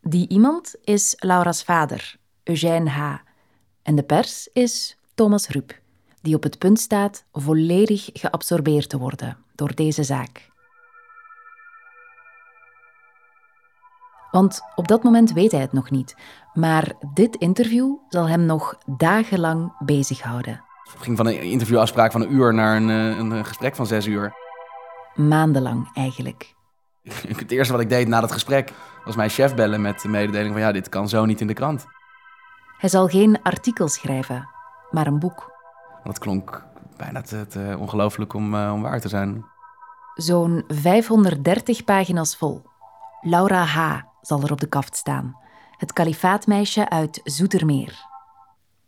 Die 0.00 0.28
iemand 0.28 0.74
is 0.84 1.14
Laura's 1.18 1.62
vader, 1.62 2.16
Eugène 2.44 2.90
H. 2.90 3.14
En 3.82 3.94
de 3.94 4.02
pers 4.02 4.48
is 4.52 4.98
Thomas 5.14 5.48
Rup, 5.48 5.80
die 6.20 6.34
op 6.34 6.42
het 6.42 6.58
punt 6.58 6.80
staat 6.80 7.24
volledig 7.32 8.08
geabsorbeerd 8.12 8.88
te 8.88 8.98
worden 8.98 9.36
door 9.54 9.74
deze 9.74 10.02
zaak. 10.02 10.49
Want 14.30 14.60
op 14.74 14.88
dat 14.88 15.02
moment 15.02 15.32
weet 15.32 15.52
hij 15.52 15.60
het 15.60 15.72
nog 15.72 15.90
niet, 15.90 16.16
maar 16.54 16.92
dit 17.14 17.36
interview 17.36 17.94
zal 18.08 18.28
hem 18.28 18.46
nog 18.46 18.78
dagenlang 18.86 19.72
bezighouden. 19.78 20.64
Het 20.92 21.02
ging 21.02 21.16
van 21.16 21.26
een 21.26 21.42
interviewafspraak 21.42 22.12
van 22.12 22.20
een 22.20 22.32
uur 22.32 22.54
naar 22.54 22.76
een, 22.76 22.90
eh, 22.90 23.18
een 23.18 23.44
gesprek 23.44 23.76
van 23.76 23.86
zes 23.86 24.06
uur. 24.06 24.32
Maandenlang 25.14 25.90
eigenlijk. 25.94 26.54
Het 27.38 27.50
eerste 27.50 27.72
wat 27.72 27.82
ik 27.82 27.88
deed 27.88 28.08
na 28.08 28.20
dat 28.20 28.32
gesprek 28.32 28.72
was 29.04 29.16
mijn 29.16 29.30
chef 29.30 29.54
bellen 29.54 29.80
met 29.80 30.00
de 30.00 30.08
mededeling 30.08 30.52
van 30.52 30.62
ja, 30.62 30.72
dit 30.72 30.88
kan 30.88 31.08
zo 31.08 31.24
niet 31.24 31.40
in 31.40 31.46
de 31.46 31.54
krant. 31.54 31.86
Hij 32.78 32.88
zal 32.88 33.08
geen 33.08 33.42
artikel 33.42 33.88
schrijven, 33.88 34.48
maar 34.90 35.06
een 35.06 35.18
boek. 35.18 35.52
Dat 36.04 36.18
klonk 36.18 36.64
bijna 36.96 37.22
te, 37.22 37.46
te 37.46 37.76
ongelooflijk 37.78 38.34
om, 38.34 38.54
eh, 38.54 38.72
om 38.72 38.82
waar 38.82 39.00
te 39.00 39.08
zijn. 39.08 39.44
Zo'n 40.14 40.64
530 40.68 41.84
pagina's 41.84 42.36
vol. 42.36 42.62
Laura 43.20 43.64
H. 43.64 44.00
zal 44.22 44.42
er 44.42 44.52
op 44.52 44.60
de 44.60 44.66
kaft 44.66 44.96
staan. 44.96 45.36
Het 45.76 45.92
kalifaatmeisje 45.92 46.90
uit 46.90 47.20
Zoetermeer. 47.24 48.06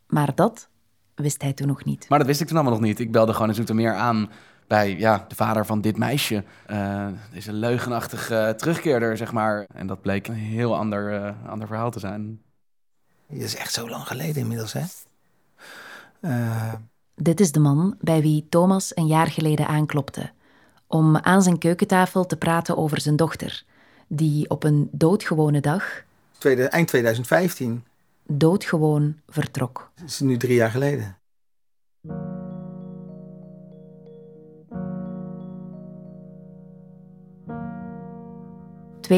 Maar 0.07 0.35
dat 0.35 0.69
wist 1.15 1.43
hij 1.43 1.53
toen 1.53 1.67
nog 1.67 1.85
niet. 1.85 2.09
Maar 2.09 2.19
dat 2.19 2.27
wist 2.27 2.41
ik 2.41 2.47
toen 2.47 2.57
allemaal 2.57 2.75
nog 2.75 2.83
niet. 2.83 2.99
Ik 2.99 3.13
belde 3.13 3.33
gewoon 3.33 3.49
in 3.49 3.55
Zoetermeer 3.55 3.95
aan 3.95 4.31
bij 4.67 4.97
ja, 4.99 5.25
de 5.29 5.35
vader 5.35 5.67
van 5.67 5.81
dit 5.81 5.97
meisje. 5.97 6.45
Eh 6.67 7.07
deze 7.33 7.53
leugenachtige 7.53 8.55
terugkeerder, 8.57 9.17
zeg 9.17 9.33
maar. 9.33 9.67
En 9.75 9.87
dat 9.87 10.01
bleek 10.01 10.29
een 10.29 10.35
heel 10.35 10.77
ander, 10.77 11.23
eh, 11.23 11.49
ander 11.49 11.67
verhaal 11.67 11.91
te 11.91 11.99
zijn. 11.99 12.41
Dat 13.29 13.41
is 13.41 13.57
echt 13.57 13.73
zo 13.73 13.89
lang 13.89 14.07
geleden 14.07 14.43
inmiddels, 14.43 14.73
hè? 14.73 14.83
Eh, 16.21 16.73
Dit 17.15 17.41
is 17.41 17.53
de 17.53 17.61
man 17.61 17.95
bij 18.01 18.21
wie 18.23 18.47
Thomas 18.49 18.97
een 18.97 19.07
jaar 19.07 19.27
geleden 19.27 19.67
aanklopte. 19.67 20.31
Om 20.87 21.17
aan 21.17 21.43
zijn 21.43 21.59
keukentafel 21.59 22.27
te 22.27 22.37
praten 22.37 22.77
over 22.77 23.01
zijn 23.01 23.17
dochter. 23.17 23.65
Die 24.15 24.51
op 24.51 24.65
een 24.65 24.89
doodgewone 24.91 25.61
dag, 25.61 26.03
tweede, 26.39 26.65
eind 26.65 26.89
2015. 26.89 27.85
doodgewoon 28.27 29.17
vertrok. 29.29 29.91
Dat 29.95 30.09
is 30.09 30.21
nu 30.21 30.37
drie 30.37 30.55
jaar 30.55 30.71
geleden. 30.71 31.17
...2015. 39.01 39.11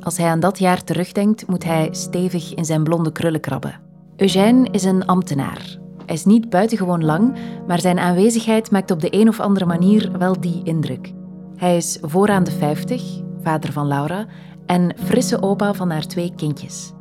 Als 0.00 0.16
hij 0.16 0.26
aan 0.26 0.40
dat 0.40 0.58
jaar 0.58 0.84
terugdenkt, 0.84 1.46
moet 1.46 1.64
hij 1.64 1.88
stevig 1.90 2.54
in 2.54 2.64
zijn 2.64 2.84
blonde 2.84 3.12
krullen 3.12 3.40
krabben. 3.40 3.80
Eugène 4.16 4.70
is 4.70 4.84
een 4.84 5.06
ambtenaar. 5.06 5.78
Hij 6.06 6.14
is 6.14 6.24
niet 6.24 6.50
buitengewoon 6.50 7.04
lang, 7.04 7.38
maar 7.66 7.80
zijn 7.80 7.98
aanwezigheid 7.98 8.70
maakt 8.70 8.90
op 8.90 9.00
de 9.00 9.14
een 9.14 9.28
of 9.28 9.40
andere 9.40 9.66
manier 9.66 10.18
wel 10.18 10.40
die 10.40 10.60
indruk. 10.64 11.12
Hij 11.56 11.76
is 11.76 11.98
vooraan 12.00 12.44
de 12.44 12.50
50, 12.50 13.02
vader 13.42 13.72
van 13.72 13.86
Laura, 13.86 14.26
en 14.66 14.94
frisse 15.04 15.42
opa 15.42 15.74
van 15.74 15.90
haar 15.90 16.06
twee 16.06 16.32
kindjes. 16.36 16.92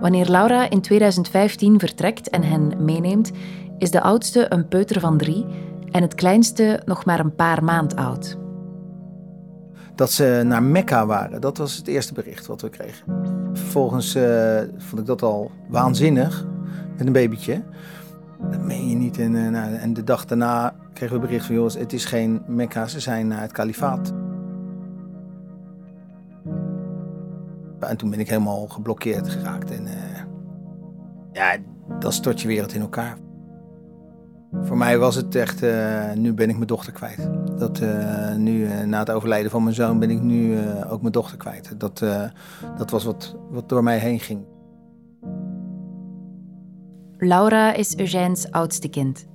Wanneer 0.00 0.30
Laura 0.30 0.70
in 0.70 0.80
2015 0.80 1.78
vertrekt 1.78 2.28
en 2.28 2.42
hen 2.42 2.84
meeneemt, 2.84 3.30
is 3.78 3.90
de 3.90 4.00
oudste 4.00 4.46
een 4.48 4.68
peuter 4.68 5.00
van 5.00 5.18
drie 5.18 5.46
en 5.90 6.02
het 6.02 6.14
kleinste 6.14 6.82
nog 6.84 7.04
maar 7.04 7.20
een 7.20 7.34
paar 7.34 7.64
maand 7.64 7.96
oud. 7.96 8.38
Dat 9.94 10.12
ze 10.12 10.42
naar 10.44 10.62
Mekka 10.62 11.06
waren, 11.06 11.40
dat 11.40 11.58
was 11.58 11.76
het 11.76 11.86
eerste 11.86 12.14
bericht 12.14 12.46
wat 12.46 12.60
we 12.60 12.68
kregen. 12.68 13.04
Vervolgens 13.52 14.16
uh, 14.16 14.60
vond 14.76 15.00
ik 15.00 15.06
dat 15.06 15.22
al 15.22 15.50
waanzinnig, 15.68 16.46
met 16.96 17.06
een 17.06 17.12
babytje. 17.12 17.62
Dat 18.50 18.62
meen 18.62 18.88
je 18.88 18.96
niet. 18.96 19.18
En, 19.18 19.32
nou, 19.32 19.74
en 19.74 19.92
de 19.92 20.04
dag 20.04 20.24
daarna 20.24 20.74
kregen 20.92 21.14
we 21.14 21.26
bericht 21.26 21.46
van, 21.46 21.54
joh, 21.54 21.72
het 21.72 21.92
is 21.92 22.04
geen 22.04 22.42
Mekka, 22.46 22.86
ze 22.86 23.00
zijn 23.00 23.28
naar 23.28 23.40
het 23.40 23.52
kalifaat. 23.52 24.12
En 27.80 27.96
toen 27.96 28.10
ben 28.10 28.20
ik 28.20 28.28
helemaal 28.28 28.66
geblokkeerd 28.66 29.28
geraakt. 29.28 29.70
En 29.70 29.82
uh, 29.82 29.92
ja, 31.32 31.56
dan 31.98 32.12
stort 32.12 32.40
je 32.40 32.48
wereld 32.48 32.74
in 32.74 32.80
elkaar. 32.80 33.16
Voor 34.62 34.76
mij 34.76 34.98
was 34.98 35.14
het 35.14 35.34
echt, 35.34 35.62
uh, 35.62 36.12
nu 36.12 36.34
ben 36.34 36.48
ik 36.48 36.54
mijn 36.54 36.66
dochter 36.66 36.92
kwijt. 36.92 37.28
Dat, 37.58 37.80
nu, 38.36 38.68
na 38.86 38.98
het 38.98 39.10
overlijden 39.10 39.50
van 39.50 39.62
mijn 39.62 39.74
zoon, 39.74 39.98
ben 39.98 40.10
ik 40.10 40.22
nu 40.22 40.58
ook 40.88 41.00
mijn 41.00 41.12
dochter 41.12 41.36
kwijt. 41.36 41.74
Dat, 41.78 42.04
dat 42.78 42.90
was 42.90 43.04
wat, 43.04 43.36
wat 43.50 43.68
door 43.68 43.82
mij 43.82 43.98
heen 43.98 44.20
ging. 44.20 44.44
Laura 47.22 47.72
is 47.72 47.96
Eugène's 47.96 48.50
oudste 48.50 48.88
kind. 48.88 49.26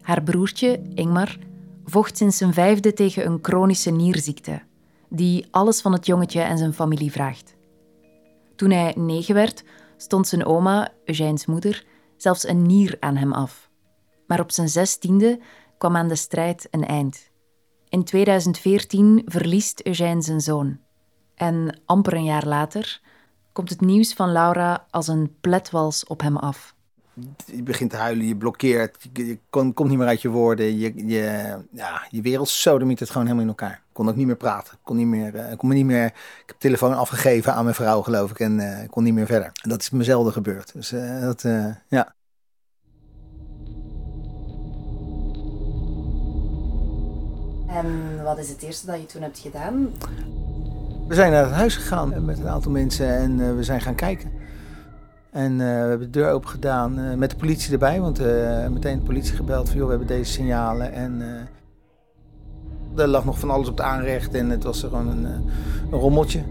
Haar 0.00 0.22
broertje, 0.22 0.82
Ingmar, 0.94 1.38
vocht 1.84 2.16
sinds 2.16 2.36
zijn 2.36 2.52
vijfde 2.52 2.92
tegen 2.92 3.26
een 3.26 3.38
chronische 3.42 3.90
nierziekte, 3.90 4.62
die 5.08 5.46
alles 5.50 5.80
van 5.80 5.92
het 5.92 6.06
jongetje 6.06 6.40
en 6.40 6.58
zijn 6.58 6.72
familie 6.72 7.12
vraagt. 7.12 7.56
Toen 8.56 8.70
hij 8.70 8.94
negen 8.96 9.34
werd, 9.34 9.64
stond 9.96 10.28
zijn 10.28 10.44
oma, 10.44 10.92
Eugène's 11.04 11.46
moeder, 11.46 11.84
zelfs 12.16 12.48
een 12.48 12.62
nier 12.62 12.96
aan 13.00 13.16
hem 13.16 13.32
af. 13.32 13.70
Maar 14.26 14.40
op 14.40 14.52
zijn 14.52 14.68
zestiende 14.68 15.40
kwam 15.78 15.96
aan 15.96 16.08
de 16.08 16.16
strijd 16.16 16.68
een 16.70 16.86
eind. 16.86 17.30
In 17.88 18.04
2014 18.04 19.22
verliest 19.24 19.80
Eugène 19.80 20.22
zijn 20.22 20.40
zoon. 20.40 20.80
En 21.34 21.80
amper 21.84 22.14
een 22.14 22.24
jaar 22.24 22.46
later 22.46 23.00
komt 23.52 23.70
het 23.70 23.80
nieuws 23.80 24.12
van 24.14 24.32
Laura 24.32 24.86
als 24.90 25.08
een 25.08 25.36
pletwals 25.40 26.06
op 26.06 26.20
hem 26.20 26.36
af 26.36 26.76
je 27.44 27.62
begint 27.62 27.90
te 27.90 27.96
huilen, 27.96 28.26
je 28.26 28.36
blokkeert, 28.36 29.08
je, 29.12 29.38
komt 29.50 29.88
niet 29.88 29.98
meer 29.98 30.06
uit 30.06 30.22
je 30.22 30.28
woorden. 30.28 30.78
Je, 30.78 31.06
je, 31.06 31.56
ja, 31.72 32.06
je 32.10 32.22
wereld 32.22 32.48
sodemiet 32.48 33.00
het 33.00 33.10
gewoon 33.10 33.22
helemaal 33.26 33.44
in 33.44 33.56
elkaar. 33.56 33.72
Ik 33.72 33.94
kon 33.94 34.08
ook 34.08 34.16
niet 34.16 34.26
meer 34.26 34.36
praten. 34.36 34.78
kon 34.82 34.96
niet 34.96 35.06
meer, 35.06 35.34
uh, 35.34 35.56
kon 35.56 35.68
me 35.68 35.74
niet 35.74 35.84
meer, 35.84 36.04
ik 36.04 36.42
heb 36.46 36.48
de 36.48 36.54
telefoon 36.58 36.96
afgegeven 36.96 37.54
aan 37.54 37.62
mijn 37.62 37.74
vrouw, 37.74 38.02
geloof 38.02 38.30
ik, 38.30 38.40
en 38.40 38.58
uh, 38.58 38.78
kon 38.90 39.02
niet 39.02 39.14
meer 39.14 39.26
verder. 39.26 39.50
En 39.62 39.68
dat 39.68 39.80
is 39.80 39.90
me 39.90 40.04
zelden 40.04 40.32
gebeurd. 40.32 40.72
Dus 40.72 40.92
uh, 40.92 41.20
dat, 41.20 41.42
ja. 41.88 42.14
En 47.68 48.22
wat 48.22 48.38
is 48.38 48.48
het 48.48 48.62
eerste 48.62 48.86
dat 48.86 49.00
je 49.00 49.06
toen 49.06 49.22
hebt 49.22 49.38
gedaan? 49.38 49.92
We 51.08 51.14
zijn 51.14 51.32
naar 51.32 51.44
het 51.44 51.54
huis 51.54 51.76
gegaan 51.76 52.24
met 52.24 52.38
een 52.38 52.48
aantal 52.48 52.70
mensen 52.70 53.08
en 53.08 53.56
we 53.56 53.62
zijn 53.62 53.80
gaan 53.80 53.94
kijken. 53.94 54.37
En 55.38 55.52
uh, 55.52 55.58
we 55.58 55.64
hebben 55.64 56.00
de 56.12 56.18
deur 56.18 56.30
open 56.30 56.48
gedaan 56.48 56.98
uh, 56.98 57.14
met 57.14 57.30
de 57.30 57.36
politie 57.36 57.72
erbij, 57.72 58.00
want 58.00 58.20
uh, 58.20 58.66
meteen 58.68 58.98
de 58.98 59.04
politie 59.04 59.36
gebeld 59.36 59.68
van 59.68 59.76
joh, 59.76 59.84
we 59.84 59.90
hebben 59.90 60.08
deze 60.08 60.32
signalen. 60.32 60.92
En 60.92 61.22
er 62.96 63.08
lag 63.08 63.24
nog 63.24 63.38
van 63.38 63.50
alles 63.50 63.68
op 63.68 63.76
de 63.76 63.82
aanrecht 63.82 64.34
en 64.34 64.50
het 64.50 64.64
was 64.64 64.80
gewoon 64.80 65.08
een, 65.08 65.24
een 65.90 65.98
rommeltje. 65.98 66.42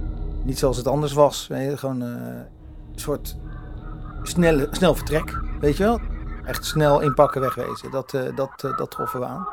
Niet 0.43 0.59
zoals 0.59 0.77
het 0.77 0.87
anders 0.87 1.13
was, 1.13 1.49
gewoon 1.75 2.01
een 2.01 2.45
soort 2.95 3.37
snelle, 4.23 4.67
snel 4.71 4.95
vertrek, 4.95 5.39
weet 5.59 5.77
je 5.77 5.83
wel. 5.83 5.99
Echt 6.45 6.65
snel 6.65 7.01
inpakken, 7.01 7.41
wegwezen, 7.41 7.91
dat, 7.91 8.11
dat, 8.35 8.77
dat 8.77 8.91
troffen 8.91 9.19
we 9.19 9.25
aan. 9.25 9.47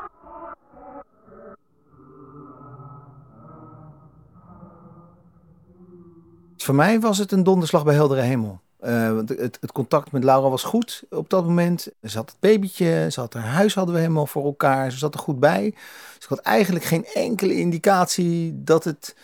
Voor 6.57 6.75
mij 6.75 6.99
was 6.99 7.17
het 7.17 7.31
een 7.31 7.43
donderslag 7.43 7.83
bij 7.83 7.93
heldere 7.93 8.21
hemel. 8.21 8.63
Uh, 8.85 9.17
het, 9.17 9.57
het, 9.61 9.71
contact 9.71 10.11
met 10.11 10.23
Laura 10.23 10.49
was 10.49 10.63
goed 10.63 11.03
op 11.09 11.29
dat 11.29 11.45
moment. 11.45 11.87
Ze 12.03 12.17
had 12.17 12.29
het 12.29 12.39
babytje, 12.39 13.07
ze 13.11 13.19
had 13.19 13.33
haar 13.33 13.43
huis 13.43 13.73
hadden 13.73 13.93
we 13.93 14.01
helemaal 14.01 14.27
voor 14.27 14.45
elkaar. 14.45 14.91
Ze 14.91 14.97
zat 14.97 15.13
er 15.13 15.19
goed 15.19 15.39
bij. 15.39 15.73
Dus 16.17 16.27
had 16.27 16.39
eigenlijk 16.39 16.85
geen 16.85 17.05
enkele 17.05 17.55
indicatie 17.55 18.63
dat 18.63 18.83
het 18.83 19.15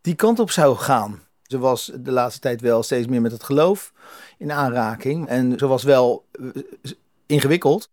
die 0.00 0.14
kant 0.14 0.38
op 0.38 0.50
zou 0.50 0.76
gaan. 0.76 1.20
Ze 1.42 1.58
was 1.58 1.92
de 2.00 2.10
laatste 2.10 2.40
tijd 2.40 2.60
wel 2.60 2.82
steeds 2.82 3.06
meer 3.06 3.20
met 3.20 3.32
het 3.32 3.42
geloof 3.42 3.92
in 4.38 4.52
aanraking. 4.52 5.28
En 5.28 5.58
ze 5.58 5.66
was 5.66 5.82
wel 5.82 6.24
uh, 6.32 6.50
ingewikkeld. 7.26 7.88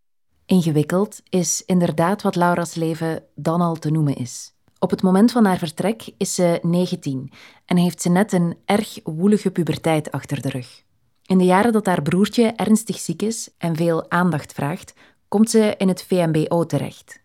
Ingewikkeld 0.46 1.22
is 1.30 1.64
inderdaad 1.66 2.22
wat 2.22 2.36
Laura's 2.36 2.76
leven 2.76 3.24
dan 3.36 3.62
al 3.62 3.76
te 3.76 3.90
noemen 3.90 4.16
is. 4.16 4.54
Op 4.80 4.90
het 4.90 5.02
moment 5.02 5.32
van 5.32 5.46
haar 5.46 5.58
vertrek 5.58 6.10
is 6.18 6.34
ze 6.34 6.60
19 6.62 7.32
en 7.68 7.78
heeft 7.78 8.02
ze 8.02 8.10
net 8.10 8.34
een 8.34 8.58
erg 8.66 9.00
woelige 9.04 9.52
puberteit 9.52 10.12
achter 10.12 10.42
de 10.42 10.50
rug. 10.50 10.84
In 11.26 11.38
de 11.38 11.44
jaren 11.44 11.72
dat 11.72 11.86
haar 11.86 12.02
broertje 12.02 12.54
ernstig 12.56 13.00
ziek 13.00 13.22
is 13.22 13.50
en 13.58 13.76
veel 13.76 14.12
aandacht 14.12 14.54
vraagt, 14.54 14.94
komt 15.28 15.50
ze 15.50 15.74
in 15.78 15.88
het 15.88 16.04
VMBO 16.04 16.66
terecht. 16.66 17.20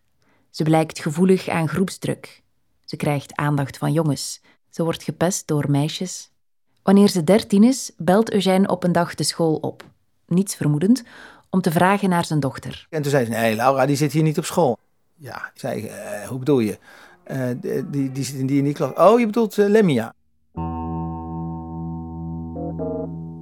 Ze 0.51 0.63
blijkt 0.63 0.99
gevoelig 0.99 1.49
aan 1.49 1.69
groepsdruk. 1.69 2.43
Ze 2.85 2.97
krijgt 2.97 3.37
aandacht 3.37 3.79
van 3.79 3.93
jongens. 3.93 4.41
Ze 4.71 4.85
wordt 4.85 5.03
gepest 5.03 5.47
door 5.47 5.71
meisjes. 5.71 6.31
Wanneer 6.83 7.09
ze 7.09 7.25
dertien 7.25 7.65
is, 7.65 7.91
belt 7.97 8.33
Eugène 8.33 8.69
op 8.69 8.85
een 8.85 8.93
dag 8.93 9.15
de 9.15 9.25
school 9.25 9.55
op. 9.55 9.85
Niets 10.27 10.55
vermoedend, 10.55 11.03
om 11.51 11.61
te 11.61 11.71
vragen 11.71 12.09
naar 12.09 12.25
zijn 12.25 12.41
dochter. 12.41 12.87
En 12.91 13.03
toen 13.03 13.11
zei 13.11 13.25
ze, 13.25 13.31
nee 13.31 13.55
Laura, 13.55 13.87
die 13.87 13.97
zit 13.97 14.13
hier 14.13 14.23
niet 14.23 14.39
op 14.39 14.45
school. 14.45 14.79
Ja, 15.15 15.51
ik 15.55 15.61
zei, 15.61 15.85
uh, 15.85 16.29
hoe 16.29 16.39
bedoel 16.39 16.59
je? 16.59 16.79
Uh, 17.31 17.47
die, 17.91 18.13
die 18.13 18.25
zit 18.25 18.35
in 18.35 18.47
die 18.47 18.59
en 18.59 18.65
die 18.65 18.75
klas. 18.75 18.93
Oh, 18.95 19.19
je 19.19 19.27
bedoelt 19.27 19.57
uh, 19.57 19.69
Lemmia. 19.69 20.15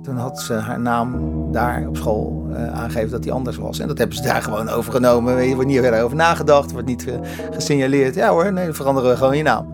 Toen 0.03 0.17
had 0.17 0.41
ze 0.41 0.53
haar 0.53 0.81
naam 0.81 1.19
daar 1.53 1.87
op 1.89 1.97
school 1.97 2.47
uh, 2.51 2.73
aangegeven 2.73 3.11
dat 3.11 3.25
hij 3.25 3.33
anders 3.33 3.57
was. 3.57 3.79
En 3.79 3.89
dat 3.89 3.99
hebben 3.99 4.17
ze 4.17 4.23
daar 4.23 4.43
gewoon 4.43 4.69
overgenomen. 4.69 5.39
Er 5.39 5.55
wordt 5.55 5.69
niet 5.69 5.81
verder 5.81 6.03
over 6.03 6.17
nagedacht, 6.17 6.73
wordt 6.73 6.87
niet 6.87 7.07
gesignaleerd. 7.51 8.15
Ja 8.15 8.31
hoor, 8.31 8.53
nee, 8.53 8.65
dan 8.65 8.75
veranderen 8.75 9.11
we 9.11 9.17
gewoon 9.17 9.37
je 9.37 9.43
naam. 9.43 9.67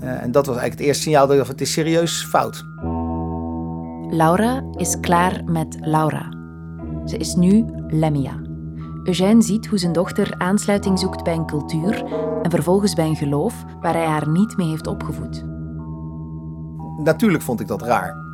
en 0.00 0.32
dat 0.32 0.46
was 0.46 0.56
eigenlijk 0.56 0.78
het 0.78 0.88
eerste 0.88 1.02
signaal 1.02 1.26
dat 1.26 1.48
het 1.48 1.60
is 1.60 1.72
serieus 1.72 2.24
fout. 2.24 2.64
Laura 4.10 4.62
is 4.76 5.00
klaar 5.00 5.42
met 5.44 5.76
Laura. 5.80 6.32
Ze 7.04 7.16
is 7.16 7.34
nu 7.34 7.64
Lemmia. 7.88 8.40
Eugène 9.04 9.42
ziet 9.42 9.66
hoe 9.66 9.78
zijn 9.78 9.92
dochter 9.92 10.34
aansluiting 10.38 10.98
zoekt 10.98 11.24
bij 11.24 11.34
een 11.34 11.46
cultuur 11.46 12.04
en 12.42 12.50
vervolgens 12.50 12.94
bij 12.94 13.06
een 13.06 13.16
geloof 13.16 13.64
waar 13.80 13.92
hij 13.92 14.06
haar 14.06 14.28
niet 14.28 14.56
mee 14.56 14.68
heeft 14.68 14.86
opgevoed. 14.86 15.44
Natuurlijk 17.04 17.42
vond 17.42 17.60
ik 17.60 17.66
dat 17.66 17.82
raar. 17.82 18.25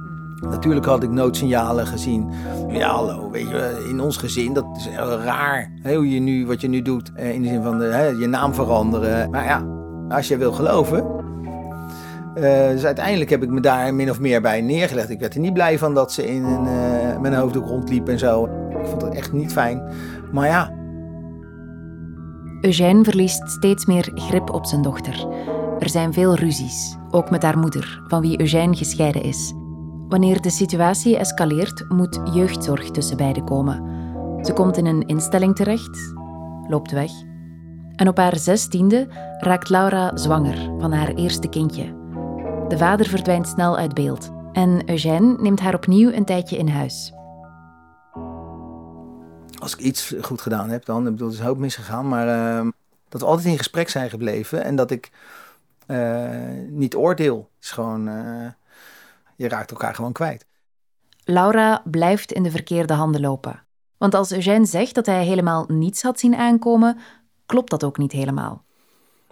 Natuurlijk 0.50 0.86
had 0.86 1.02
ik 1.02 1.10
noodsignalen 1.10 1.86
gezien. 1.86 2.30
Ja, 2.68 2.88
hallo, 2.88 3.30
weet 3.30 3.48
je, 3.48 3.86
in 3.88 4.00
ons 4.00 4.16
gezin, 4.16 4.52
dat 4.52 4.66
is 4.76 4.88
raar. 5.24 5.72
Hoe 5.82 6.10
je 6.10 6.20
nu, 6.20 6.46
wat 6.46 6.60
je 6.60 6.68
nu 6.68 6.82
doet, 6.82 7.12
eh, 7.14 7.34
in 7.34 7.42
de 7.42 7.48
zin 7.48 7.62
van 7.62 7.80
hè, 7.80 8.06
je 8.06 8.26
naam 8.26 8.54
veranderen. 8.54 9.30
Maar 9.30 9.44
ja, 9.44 9.66
als 10.08 10.28
je 10.28 10.36
wil 10.36 10.52
geloven. 10.52 11.20
Uh, 12.34 12.68
dus 12.68 12.84
uiteindelijk 12.84 13.30
heb 13.30 13.42
ik 13.42 13.50
me 13.50 13.60
daar 13.60 13.94
min 13.94 14.10
of 14.10 14.20
meer 14.20 14.40
bij 14.40 14.60
neergelegd. 14.60 15.10
Ik 15.10 15.20
werd 15.20 15.34
er 15.34 15.40
niet 15.40 15.52
blij 15.52 15.78
van 15.78 15.94
dat 15.94 16.12
ze 16.12 16.26
in 16.26 16.42
uh, 16.42 17.18
met 17.20 17.32
een 17.32 17.38
hoofddoek 17.38 17.66
rondliep 17.66 18.08
en 18.08 18.18
zo. 18.18 18.44
Ik 18.70 18.86
vond 18.86 19.02
het 19.02 19.14
echt 19.14 19.32
niet 19.32 19.52
fijn. 19.52 19.82
Maar 20.32 20.46
ja. 20.46 20.72
Eugène 22.60 23.04
verliest 23.04 23.50
steeds 23.50 23.86
meer 23.86 24.10
grip 24.14 24.50
op 24.50 24.66
zijn 24.66 24.82
dochter. 24.82 25.26
Er 25.78 25.88
zijn 25.88 26.12
veel 26.12 26.34
ruzies, 26.34 26.96
ook 27.10 27.30
met 27.30 27.42
haar 27.42 27.58
moeder, 27.58 28.02
van 28.08 28.20
wie 28.20 28.40
Eugène 28.40 28.76
gescheiden 28.76 29.22
is. 29.22 29.52
Wanneer 30.12 30.40
de 30.40 30.50
situatie 30.50 31.16
escaleert, 31.16 31.84
moet 31.88 32.20
jeugdzorg 32.32 32.90
tussen 32.90 33.16
beiden 33.16 33.44
komen. 33.44 33.82
Ze 34.44 34.52
komt 34.52 34.76
in 34.76 34.86
een 34.86 35.06
instelling 35.06 35.56
terecht, 35.56 36.14
loopt 36.68 36.90
weg. 36.90 37.10
En 37.96 38.08
op 38.08 38.16
haar 38.16 38.38
zestiende 38.38 39.06
raakt 39.38 39.68
Laura 39.68 40.16
zwanger 40.16 40.80
van 40.80 40.92
haar 40.92 41.14
eerste 41.14 41.48
kindje. 41.48 41.84
De 42.68 42.78
vader 42.78 43.06
verdwijnt 43.06 43.48
snel 43.48 43.76
uit 43.76 43.94
beeld 43.94 44.30
en 44.52 44.90
Eugène 44.90 45.36
neemt 45.40 45.60
haar 45.60 45.74
opnieuw 45.74 46.12
een 46.12 46.24
tijdje 46.24 46.56
in 46.56 46.68
huis 46.68 47.12
als 49.58 49.72
ik 49.72 49.80
iets 49.80 50.14
goed 50.20 50.40
gedaan 50.40 50.70
heb, 50.70 50.84
dan 50.84 51.04
bedoel, 51.04 51.26
er 51.26 51.32
is 51.32 51.38
een 51.38 51.46
hoop 51.46 51.58
misgegaan, 51.58 52.08
maar 52.08 52.26
uh, 52.26 52.70
dat 53.08 53.20
we 53.20 53.26
altijd 53.26 53.46
in 53.46 53.56
gesprek 53.56 53.88
zijn 53.88 54.10
gebleven 54.10 54.64
en 54.64 54.76
dat 54.76 54.90
ik 54.90 55.10
uh, 55.86 56.30
niet 56.68 56.94
oordeel. 56.94 57.36
Het 57.36 57.64
is 57.64 57.70
gewoon, 57.70 58.08
uh, 58.08 58.46
je 59.36 59.48
raakt 59.48 59.70
elkaar 59.70 59.94
gewoon 59.94 60.12
kwijt. 60.12 60.46
Laura 61.24 61.82
blijft 61.84 62.32
in 62.32 62.42
de 62.42 62.50
verkeerde 62.50 62.92
handen 62.92 63.20
lopen. 63.20 63.66
Want 63.98 64.14
als 64.14 64.32
Eugène 64.32 64.64
zegt 64.64 64.94
dat 64.94 65.06
hij 65.06 65.24
helemaal 65.24 65.64
niets 65.68 66.02
had 66.02 66.18
zien 66.20 66.34
aankomen, 66.36 66.98
klopt 67.46 67.70
dat 67.70 67.84
ook 67.84 67.98
niet 67.98 68.12
helemaal. 68.12 68.64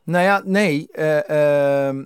Nou 0.05 0.25
ja, 0.25 0.43
nee. 0.45 0.89
eh, 0.91 1.89
ehm, 1.89 2.05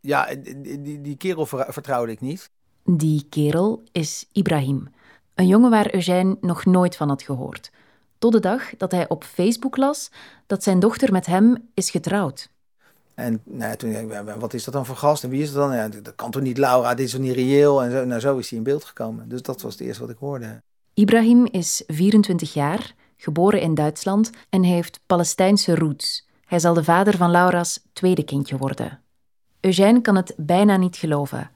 ja, 0.00 0.34
die, 0.34 1.00
die, 1.00 1.16
kerel 1.16 1.46
ver- 1.46 1.72
vertrouwde 1.72 2.12
ik 2.12 2.20
niet. 2.20 2.50
Die 2.84 3.26
kerel 3.28 3.82
is 3.92 4.26
Ibrahim, 4.32 4.88
een 5.34 5.46
jongen 5.46 5.70
waar 5.70 5.94
Eugène 5.94 6.36
nog 6.40 6.64
nooit 6.64 6.96
van 6.96 7.08
had 7.08 7.22
gehoord. 7.22 7.70
Tot 8.18 8.32
de 8.32 8.40
dag 8.40 8.76
dat 8.76 8.92
hij 8.92 9.08
op 9.08 9.24
Facebook 9.24 9.76
las 9.76 10.10
dat 10.46 10.62
zijn 10.62 10.78
dochter 10.78 11.12
met 11.12 11.26
hem 11.26 11.68
is 11.74 11.90
getrouwd. 11.90 12.50
En 13.18 13.40
nou, 13.44 13.70
ja, 13.70 13.76
toen 13.76 13.90
dacht 13.92 14.02
ik, 14.04 14.08
"Wa- 14.10 14.24
wa- 14.24 14.38
wat 14.38 14.54
is 14.54 14.64
dat 14.64 14.74
dan 14.74 14.86
voor 14.86 14.96
gast 14.96 15.24
en 15.24 15.30
wie 15.30 15.40
is 15.42 15.48
het 15.48 15.56
dan? 15.56 15.74
Ja, 15.74 15.88
dat 15.88 16.14
kan 16.14 16.30
toch 16.30 16.42
niet, 16.42 16.58
Laura, 16.58 16.94
dit 16.94 17.06
is 17.06 17.12
toch 17.12 17.20
niet 17.20 17.34
reëel? 17.34 17.82
En 17.82 17.90
zo, 17.90 18.04
nou, 18.04 18.20
zo 18.20 18.36
is 18.36 18.48
hij 18.48 18.58
in 18.58 18.64
beeld 18.64 18.84
gekomen. 18.84 19.28
Dus 19.28 19.42
dat 19.42 19.62
was 19.62 19.72
het 19.72 19.82
eerste 19.82 20.02
wat 20.02 20.10
ik 20.10 20.16
hoorde. 20.18 20.62
Ibrahim 20.94 21.46
is 21.46 21.82
24 21.86 22.52
jaar, 22.54 22.94
geboren 23.16 23.60
in 23.60 23.74
Duitsland 23.74 24.30
en 24.50 24.62
heeft 24.62 25.00
Palestijnse 25.06 25.74
roots. 25.74 26.28
Hij 26.44 26.58
zal 26.58 26.74
de 26.74 26.84
vader 26.84 27.16
van 27.16 27.30
Laura's 27.30 27.80
tweede 27.92 28.24
kindje 28.24 28.56
worden. 28.56 29.00
Eugène 29.60 30.00
kan 30.00 30.16
het 30.16 30.34
bijna 30.36 30.76
niet 30.76 30.96
geloven. 30.96 31.50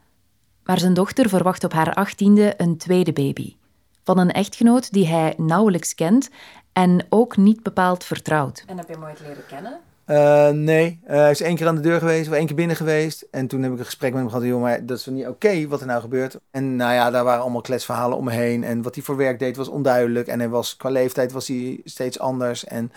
Maar 0.65 0.79
zijn 0.79 0.95
dochter 0.95 1.29
verwacht 1.29 1.65
op 1.65 1.73
haar 1.73 1.95
achttiende 1.95 2.55
een 2.57 2.77
tweede 2.77 3.13
baby. 3.13 3.57
Van 4.05 4.19
een 4.19 4.31
echtgenoot 4.33 4.93
die 4.93 5.07
hij 5.07 5.35
nauwelijks 5.37 5.95
kent 5.95 6.31
en 6.73 7.07
ook 7.09 7.37
niet 7.37 7.63
bepaald 7.63 8.05
vertrouwt. 8.05 8.65
En 8.67 8.77
heb 8.77 8.89
je 8.89 8.95
hem 8.95 9.05
ooit 9.05 9.21
leren 9.21 9.47
kennen? 9.47 9.81
Eh, 10.05 10.49
nee, 10.51 11.01
Eh, 11.05 11.17
hij 11.17 11.31
is 11.31 11.41
één 11.41 11.57
keer 11.57 11.67
aan 11.67 11.75
de 11.75 11.81
deur 11.81 11.99
geweest, 11.99 12.29
of 12.29 12.35
één 12.35 12.47
keer 12.47 12.55
binnen 12.57 12.77
geweest. 12.77 13.27
En 13.31 13.47
toen 13.47 13.63
heb 13.63 13.73
ik 13.73 13.79
een 13.79 13.85
gesprek 13.85 14.13
met 14.13 14.21
hem 14.21 14.31
gehad. 14.31 14.61
Maar 14.61 14.87
dat 14.87 14.99
is 14.99 15.07
niet 15.07 15.27
oké 15.27 15.67
wat 15.67 15.81
er 15.81 15.87
nou 15.87 16.01
gebeurt. 16.01 16.39
En 16.51 16.77
nou 16.77 16.93
ja, 16.93 17.11
daar 17.11 17.25
waren 17.25 17.43
allemaal 17.43 17.61
kletsverhalen 17.61 18.17
om 18.17 18.25
me 18.25 18.31
heen. 18.33 18.65
En 18.65 18.83
wat 18.83 18.95
hij 18.95 19.05
voor 19.05 19.17
werk 19.17 19.39
deed 19.39 19.57
was 19.57 19.69
onduidelijk. 19.69 20.27
En 20.27 20.39
hij 20.39 20.49
was, 20.49 20.77
qua 20.77 20.91
leeftijd 20.91 21.33
was 21.33 21.49
hij 21.49 21.81
steeds 21.85 22.19
anders. 22.19 22.65
En 22.65 22.93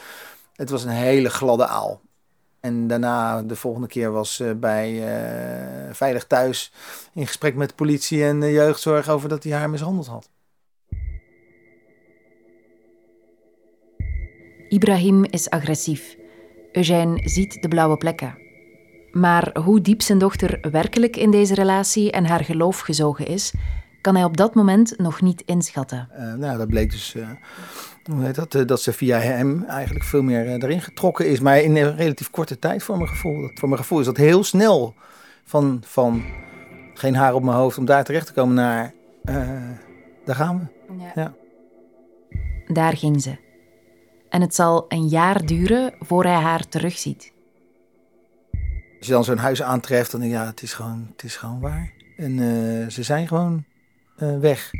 het 0.56 0.70
was 0.70 0.84
een 0.84 0.90
hele 0.90 1.30
gladde 1.30 1.68
aal. 1.68 2.02
En 2.60 2.88
daarna, 2.88 3.42
de 3.44 3.56
volgende 3.56 3.88
keer 3.88 4.12
was 4.12 4.40
eh, 4.40 4.52
bij 4.52 5.04
Veilig 5.92 6.26
Thuis 6.26 6.74
in 7.14 7.28
gesprek 7.28 7.56
met 7.56 7.70
de 7.70 7.76
politie 7.76 8.24
en 8.24 8.40
de 8.40 8.52
jeugdzorg 8.52 9.10
over 9.10 9.30
dat 9.30 9.44
hij 9.44 9.54
haar 9.54 9.70
mishandeld 9.70 10.08
had. 10.08 10.30
Ibrahim 14.70 15.24
is 15.24 15.50
agressief. 15.50 16.16
Eugène 16.76 17.22
ziet 17.24 17.62
de 17.62 17.68
blauwe 17.68 17.98
plekken. 17.98 18.38
Maar 19.12 19.58
hoe 19.60 19.82
diep 19.82 20.02
zijn 20.02 20.18
dochter 20.18 20.58
werkelijk 20.72 21.16
in 21.16 21.32
deze 21.32 21.54
relatie 21.54 22.12
en 22.12 22.26
haar 22.26 22.44
geloof 22.44 22.80
gezogen 22.80 23.28
is, 23.28 23.54
kan 24.02 24.16
hij 24.16 24.24
op 24.24 24.38
dat 24.38 24.56
moment 24.56 24.98
nog 24.98 25.22
niet 25.22 25.44
inschatten. 25.46 26.08
Eh, 26.12 26.34
nou, 26.34 26.58
dat 26.58 26.68
bleek 26.68 26.92
dus 26.92 27.16
eh, 27.16 27.28
hoe 28.04 28.24
heet 28.24 28.36
dat, 28.36 28.56
eh, 28.56 28.66
dat 28.66 28.82
ze 28.82 28.94
via 28.94 29.20
hem 29.20 29.64
eigenlijk 29.64 30.06
veel 30.06 30.24
meer 30.24 30.48
erin 30.48 30.82
getrokken 30.82 31.30
is. 31.30 31.40
Maar 31.40 31.62
in 31.62 31.76
een 31.76 31.96
relatief 31.96 32.30
korte 32.30 32.60
tijd 32.60 32.84
voor 32.84 32.98
mijn 32.98 33.10
gevoel. 33.10 33.42
Dat, 33.42 33.52
voor 33.54 33.70
mijn 33.70 33.82
gevoel 33.82 34.00
is 34.00 34.06
dat 34.06 34.18
heel 34.18 34.44
snel 34.44 34.94
van, 35.44 35.84
van 35.86 36.24
geen 36.94 37.16
haar 37.16 37.34
op 37.34 37.44
mijn 37.44 37.58
hoofd 37.58 37.78
om 37.78 37.86
daar 37.86 38.04
terecht 38.04 38.26
te 38.26 38.34
komen 38.34 38.56
naar 38.56 38.94
daar 40.26 40.36
gaan 40.36 40.70
we. 40.88 40.94
Ja. 41.16 41.34
Daar 42.68 42.98
ging 42.98 43.22
ze. 43.22 43.45
En 44.36 44.42
het 44.42 44.56
zal 44.56 44.86
een 44.88 45.08
jaar 45.08 45.46
duren 45.46 45.94
voor 46.00 46.24
hij 46.24 46.34
haar 46.34 46.68
terugziet. 46.68 47.34
Als 48.98 49.08
je 49.08 49.12
dan 49.12 49.24
zo'n 49.24 49.38
huis 49.38 49.62
aantreft, 49.62 50.12
dan 50.12 50.20
denk 50.20 50.32
je, 50.32 50.38
ja, 50.38 50.46
het 50.46 50.62
is 50.62 50.74
gewoon, 50.74 51.08
het 51.12 51.24
is 51.24 51.36
gewoon 51.36 51.60
waar. 51.60 51.94
En 52.18 52.40
eh, 52.40 52.90
ze 52.90 53.04
zijn 53.04 53.28
gewoon 53.28 53.64
eh, 54.18 54.40
weg. 54.40 54.72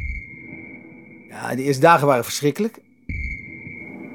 Ja, 1.30 1.56
de 1.56 1.64
eerste 1.64 1.82
dagen 1.82 2.08
waren 2.08 2.24
verschrikkelijk. 2.24 2.80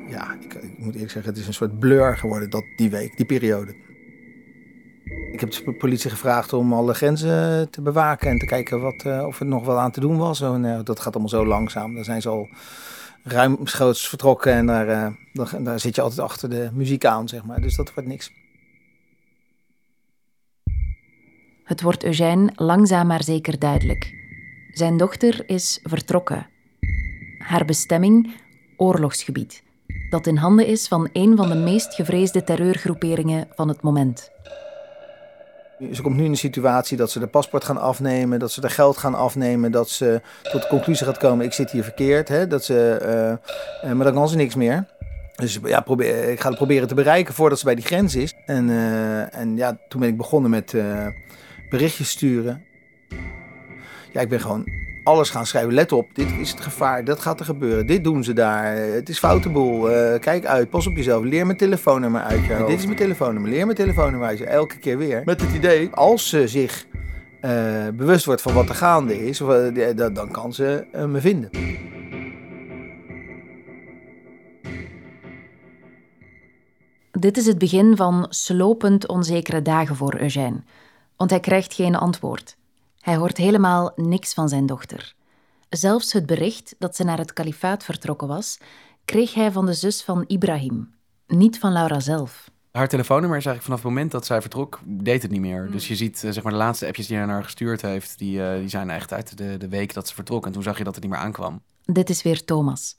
Ja, 0.09 0.37
ik, 0.41 0.55
ik 0.55 0.79
moet 0.79 0.95
eerlijk 0.95 1.13
zeggen, 1.13 1.33
het 1.33 1.41
is 1.41 1.47
een 1.47 1.55
soort 1.55 1.79
blur 1.79 2.17
geworden, 2.17 2.51
dat, 2.51 2.65
die 2.77 2.91
week, 2.91 3.17
die 3.17 3.27
periode. 3.27 3.75
Ik 5.33 5.41
heb 5.41 5.51
de 5.51 5.75
politie 5.79 6.11
gevraagd 6.11 6.53
om 6.53 6.73
alle 6.73 6.95
grenzen 6.95 7.71
te 7.71 7.83
bewaken 7.83 8.31
en 8.31 8.39
te 8.39 8.47
kijken 8.47 8.81
wat, 8.81 9.03
eh, 9.05 9.25
of 9.27 9.41
er 9.41 9.47
nog 9.47 9.65
wel 9.67 9.79
aan 9.79 9.93
te 9.93 10.01
doen 10.01 10.17
was. 10.17 10.41
En, 10.41 10.85
dat 10.85 11.01
gaat 11.01 11.13
allemaal 11.13 11.29
zo 11.29 11.47
langzaam. 11.47 11.95
Dan 11.95 12.05
zijn 12.05 12.23
ze 12.23 12.29
al 12.29 12.49
ruimschoots 13.23 14.09
vertrokken 14.09 14.53
en 14.53 14.67
daar, 14.67 14.89
eh, 14.89 15.55
daar, 15.65 15.81
zit 15.81 15.95
je 15.95 16.01
altijd 16.01 16.21
achter 16.21 16.51
de 16.51 16.71
muziek 16.73 17.05
aan, 17.05 17.29
zeg 17.29 17.45
maar. 17.45 17.61
Dus 17.61 17.77
dat 17.77 17.95
wordt 17.95 18.09
niks. 18.09 18.33
Het 21.65 21.83
wordt 21.83 22.05
Eugène 22.05 22.53
langzaam 22.55 23.07
maar 23.07 23.23
zeker 23.23 23.59
duidelijk. 23.59 24.15
Zijn 24.73 24.97
dochter 24.97 25.49
is 25.49 25.81
vertrokken. 25.83 26.47
Haar 27.39 27.65
bestemming 27.65 28.35
oorlogsgebied, 28.77 29.63
dat 30.11 30.27
in 30.27 30.37
handen 30.37 30.67
is 30.67 30.89
van 30.89 31.09
een 31.13 31.37
van 31.37 31.49
de 31.49 31.55
meest 31.55 31.95
gevreesde 31.95 32.45
terreurgroeperingen 32.45 33.49
van 33.55 33.69
het 33.69 33.83
moment. 33.83 34.31
Ze 35.93 36.03
komt 36.03 36.17
nu 36.17 36.25
in 36.25 36.33
de 36.33 36.39
situatie 36.39 36.97
dat 36.97 37.11
ze 37.11 37.19
de 37.19 37.27
paspoort 37.27 37.65
gaan 37.65 37.81
afnemen, 37.81 38.39
dat 38.39 38.53
ze 38.53 38.61
de 38.61 38.69
geld 38.69 38.97
gaan 38.97 39.15
afnemen, 39.15 39.73
dat 39.73 39.89
ze 39.89 40.21
tot 40.43 40.63
de 40.63 40.69
conclusie 40.69 41.07
gaat 41.07 41.19
komen: 41.19 41.45
ik 41.45 41.53
zit 41.53 41.71
hier 41.71 41.83
verkeerd. 41.83 42.29
Hè? 42.29 42.47
Dat 42.47 42.65
ze, 42.65 42.97
eh, 43.03 43.31
eh, 43.91 43.97
maar 43.97 44.05
dan 44.05 44.15
kan 44.15 44.29
ze 44.29 44.37
niks 44.37 44.55
meer. 44.55 44.87
Dus 45.35 45.59
ja, 45.65 45.81
probeer, 45.81 46.29
ik 46.29 46.41
ga 46.41 46.49
het 46.49 46.57
proberen 46.57 46.89
te 46.89 46.95
bereiken 46.95 47.35
voordat 47.35 47.59
ze 47.59 47.65
bij 47.65 47.75
die 47.75 47.85
grens 47.85 48.15
is. 48.15 48.35
En, 48.47 48.71
eh, 48.71 49.39
en 49.39 49.57
ja, 49.57 49.79
toen 49.89 50.01
ben 50.01 50.09
ik 50.09 50.17
begonnen 50.17 50.51
met 50.51 50.75
berichtjes 51.71 52.11
sturen. 52.11 52.65
Ja, 54.13 54.21
ik 54.21 54.29
ben 54.29 54.41
gewoon 54.41 54.65
alles 55.05 55.31
gaan 55.31 55.47
schrijven. 55.47 55.73
Let 55.73 55.93
op, 55.93 56.09
dit 56.15 56.33
is 56.41 56.51
het 56.51 56.61
gevaar, 56.61 57.05
dat 57.05 57.21
gaat 57.21 57.39
er 57.41 57.45
gebeuren. 57.47 57.87
Dit 57.87 58.05
doen 58.05 58.25
ze 58.25 58.33
daar, 58.33 58.77
het 58.77 59.09
is 59.09 59.19
foute 59.19 59.49
boel. 59.49 59.91
Eh, 59.91 60.21
kijk 60.21 60.47
uit, 60.47 60.71
pas 60.71 60.87
op 60.87 60.97
jezelf. 60.97 61.25
Leer 61.25 61.47
mijn 61.47 61.59
telefoonnummer 61.59 62.21
uit 62.23 62.45
je 62.45 62.55
hoofd. 62.55 62.67
Dit 62.69 62.79
is 62.79 62.85
mijn 62.85 62.97
telefoonnummer, 62.97 63.51
leer 63.51 63.65
mijn 63.65 63.77
telefoonnummer 63.77 64.29
uit 64.29 64.39
je 64.39 64.47
Elke 64.47 64.79
keer 64.79 64.99
weer. 64.99 65.23
Met 65.25 65.41
het 65.41 65.53
idee, 65.53 65.91
als 65.91 66.29
ze 66.29 66.49
zich 66.49 66.87
eh, 67.41 67.89
bewust 67.95 68.25
wordt 68.25 68.43
van 68.43 68.55
wat 68.55 68.69
er 68.69 68.75
gaande 68.75 69.27
is, 69.29 69.41
of, 69.41 69.51
eh, 69.51 69.97
dan- 70.15 70.31
kan 70.31 70.53
ze 70.53 70.87
me 71.07 71.21
vinden. 71.21 71.51
Dit 77.11 77.37
is 77.37 77.47
het 77.47 77.59
begin 77.59 77.97
van 77.97 78.27
slopend 78.29 79.09
onzekere 79.09 79.63
dagen 79.63 79.97
voor 79.97 80.15
Eugène, 80.21 80.63
want 81.17 81.31
hij 81.31 81.41
krijgt 81.41 81.75
geen 81.75 81.95
antwoord. 81.97 82.57
Hij 83.01 83.17
hoort 83.17 83.37
helemaal 83.37 83.93
niks 83.97 84.35
van 84.35 84.49
zijn 84.49 84.67
dochter. 84.67 85.15
Zelfs 85.69 86.13
het 86.13 86.27
bericht 86.27 86.75
dat 86.79 86.97
ze 86.97 87.05
naar 87.05 87.19
het 87.19 87.33
kalifaat 87.33 87.85
vertrokken 87.85 88.29
was, 88.29 88.59
kreeg 89.05 89.35
hij 89.35 89.53
van 89.53 89.67
de 89.67 89.75
zus 89.75 90.03
van 90.03 90.25
Ibrahim, 90.27 90.95
niet 91.27 91.59
van 91.59 91.73
Laura 91.73 92.01
zelf. 92.01 92.51
Haar 92.71 92.89
telefoonnummer 92.89 93.39
is 93.39 93.47
eigenlijk 93.47 93.65
vanaf 93.65 93.83
het 93.83 93.89
moment 93.89 94.11
dat 94.13 94.27
zij 94.27 94.41
vertrok, 94.41 94.81
deed 94.85 95.23
het 95.23 95.31
niet 95.31 95.41
meer. 95.41 95.71
Dus 95.71 95.89
je 95.89 95.97
ziet, 95.97 96.25
eh, 96.25 96.31
zeg 96.31 96.43
maar, 96.43 96.53
de 96.53 96.59
laatste 96.59 96.87
appjes 96.87 97.07
die 97.07 97.17
hij 97.17 97.25
naar 97.25 97.35
haar 97.35 97.45
gestuurd 97.45 97.83
heeft, 97.83 98.19
die, 98.19 98.45
eh, 98.45 98.59
die 98.59 98.69
zijn 98.69 98.91
echt 98.91 99.13
uit 99.13 99.37
de, 99.39 99.57
de 99.57 99.69
week 99.69 99.95
dat 99.95 100.09
ze 100.09 100.15
vertrok. 100.15 100.47
En 100.47 100.53
toen 100.53 100.63
zag 100.63 100.79
je 100.79 100.85
dat 100.85 100.95
het 100.95 101.03
niet 101.03 101.13
meer 101.13 101.23
aankwam. 101.23 101.63
Dit 101.85 102.11
is 102.11 102.23
weer 102.23 102.45
Thomas. 102.45 102.97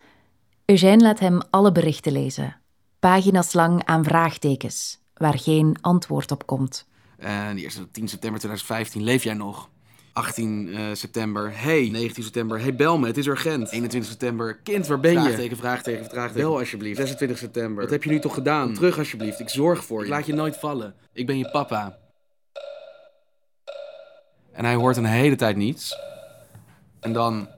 Eugène 0.66 1.02
laat 1.02 1.20
hem 1.20 1.40
alle 1.50 1.72
berichten 1.72 2.12
lezen. 2.12 2.56
Pagina's 3.00 3.54
lang 3.54 3.86
aan 3.86 4.04
vraagtekens, 4.04 5.00
waar 5.14 5.40
geen 5.40 5.76
antwoord 5.82 6.32
op 6.32 6.46
komt. 6.46 6.88
En 7.18 7.56
die 7.56 7.64
eerste 7.64 7.92
10 7.92 8.08
september 8.08 8.40
2015, 8.40 9.04
leef 9.04 9.24
jij 9.24 9.34
nog? 9.34 9.70
18 10.14 10.74
eh, 10.74 10.86
september, 10.94 11.52
hey. 11.54 11.90
19 11.92 12.24
september, 12.24 12.60
hey, 12.60 12.76
bel 12.76 12.98
me, 12.98 13.08
het 13.08 13.18
is 13.18 13.28
urgent. 13.28 13.72
21 13.72 14.10
september, 14.10 14.58
kind, 14.58 14.88
waar 14.88 15.00
ben 15.00 15.12
je? 15.12 15.20
Vraagteken, 15.20 15.58
vraagteken, 15.58 16.06
vraagteken. 16.06 16.42
Bel 16.42 16.58
alsjeblieft. 16.58 16.98
26 16.98 17.38
september, 17.38 17.84
wat 17.84 17.92
heb 17.92 18.04
je 18.04 18.10
nu 18.10 18.20
toch 18.20 18.34
gedaan? 18.34 18.66
Kom 18.66 18.74
terug 18.74 18.98
alsjeblieft, 18.98 19.40
ik 19.40 19.50
zorg 19.50 19.86
voor 19.86 20.00
je. 20.00 20.06
Ik 20.06 20.12
laat 20.12 20.26
je 20.26 20.34
nooit 20.34 20.58
vallen. 20.58 20.96
Ik 21.14 21.26
ben 21.26 21.38
je 21.38 21.50
papa. 21.52 21.98
En 24.52 24.66
hij 24.66 24.76
hoort 24.76 24.98
een 24.98 25.06
hele 25.06 25.36
tijd 25.36 25.56
niets. 25.56 25.98
En 27.00 27.14
dan, 27.14 27.50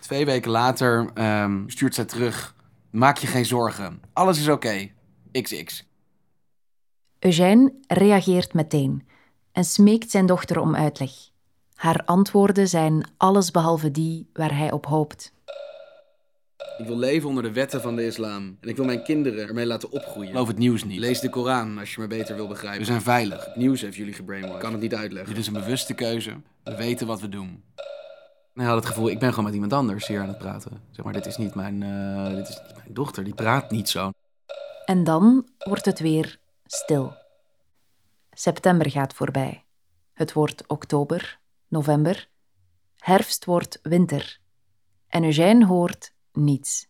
twee 0.00 0.24
weken 0.24 0.50
later, 0.50 1.10
ehm, 1.14 1.68
stuurt 1.68 1.94
zij 1.94 2.04
terug. 2.04 2.54
Maak 2.90 3.18
je 3.18 3.26
geen 3.26 3.46
zorgen. 3.46 4.02
Alles 4.12 4.38
is 4.38 4.48
oké. 4.48 4.90
XX. 5.32 5.84
Eugène 7.18 7.72
reageert 7.86 8.54
meteen 8.54 9.06
en 9.52 9.64
smeekt 9.64 10.10
zijn 10.10 10.26
dochter 10.26 10.60
om 10.60 10.76
uitleg. 10.76 11.10
Haar 11.74 12.02
antwoorden 12.04 12.68
zijn 12.68 13.04
allesbehalve 13.16 13.90
die 13.90 14.28
waar 14.32 14.56
hij 14.56 14.72
op 14.72 14.86
hoopt. 14.86 15.32
Ik 16.78 16.86
wil 16.86 16.98
leven 16.98 17.28
onder 17.28 17.42
de 17.42 17.52
wetten 17.52 17.80
van 17.80 17.96
de 17.96 18.06
islam. 18.06 18.56
En 18.60 18.68
ik 18.68 18.76
wil 18.76 18.84
mijn 18.84 19.02
kinderen 19.02 19.48
ermee 19.48 19.66
laten 19.66 19.90
opgroeien. 19.90 20.30
Geloof 20.30 20.48
het 20.48 20.58
nieuws 20.58 20.84
niet. 20.84 20.98
Lees 20.98 21.20
de 21.20 21.28
Koran 21.28 21.78
als 21.78 21.94
je 21.94 22.00
me 22.00 22.06
beter 22.06 22.34
wil 22.36 22.48
begrijpen. 22.48 22.80
We 22.80 22.86
zijn 22.86 23.02
veilig. 23.02 23.44
Het 23.44 23.56
nieuws 23.56 23.80
heeft 23.80 23.96
jullie 23.96 24.12
gebrainwashed. 24.12 24.56
Ik 24.56 24.62
kan 24.62 24.72
het 24.72 24.80
niet 24.80 24.94
uitleggen. 24.94 25.28
Dit 25.34 25.42
is 25.42 25.46
een 25.46 25.52
bewuste 25.52 25.94
keuze. 25.94 26.30
We 26.64 26.76
weten 26.76 27.06
wat 27.06 27.20
we 27.20 27.28
doen. 27.28 27.62
En 28.54 28.60
hij 28.60 28.66
had 28.66 28.76
het 28.76 28.86
gevoel, 28.86 29.10
ik 29.10 29.18
ben 29.18 29.28
gewoon 29.28 29.44
met 29.44 29.54
iemand 29.54 29.72
anders 29.72 30.06
hier 30.06 30.20
aan 30.20 30.28
het 30.28 30.38
praten. 30.38 30.82
Zeg 30.90 31.04
maar, 31.04 31.14
dit 31.14 31.26
is 31.26 31.36
niet 31.36 31.54
mijn, 31.54 31.82
eh, 31.82 32.34
dit 32.34 32.48
is 32.48 32.60
niet 32.66 32.76
mijn 32.76 32.94
dochter. 32.94 33.24
Die 33.24 33.34
praat 33.34 33.70
niet 33.70 33.88
zo. 33.88 34.10
En 34.84 35.04
dan 35.04 35.46
wordt 35.58 35.84
het 35.84 36.00
weer 36.00 36.38
stil. 36.66 37.20
September 38.34 38.90
gaat 38.90 39.14
voorbij. 39.14 39.64
Het 40.12 40.32
wordt 40.32 40.64
oktober, 40.66 41.38
november. 41.68 42.28
Herfst 42.98 43.44
wordt 43.44 43.78
winter. 43.82 44.38
En 45.08 45.24
Eugène 45.24 45.66
hoort 45.66 46.12
niets. 46.32 46.86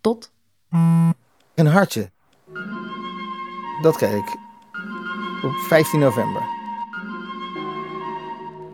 Tot. 0.00 0.32
Een 1.54 1.66
hartje. 1.66 2.10
Dat 3.82 3.96
kreeg 3.96 4.14
ik 4.14 4.36
op 5.44 5.52
15 5.52 6.00
november. 6.00 6.42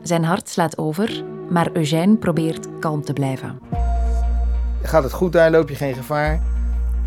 Zijn 0.02 0.24
hart 0.24 0.48
slaat 0.48 0.78
over, 0.78 1.24
maar 1.50 1.70
Eugène 1.72 2.16
probeert 2.16 2.78
kalm 2.78 3.02
te 3.02 3.12
blijven. 3.12 3.60
Gaat 4.82 5.02
het 5.02 5.12
goed 5.12 5.32
daar, 5.32 5.50
loop 5.50 5.68
je 5.68 5.74
geen 5.74 5.94
gevaar. 5.94 6.36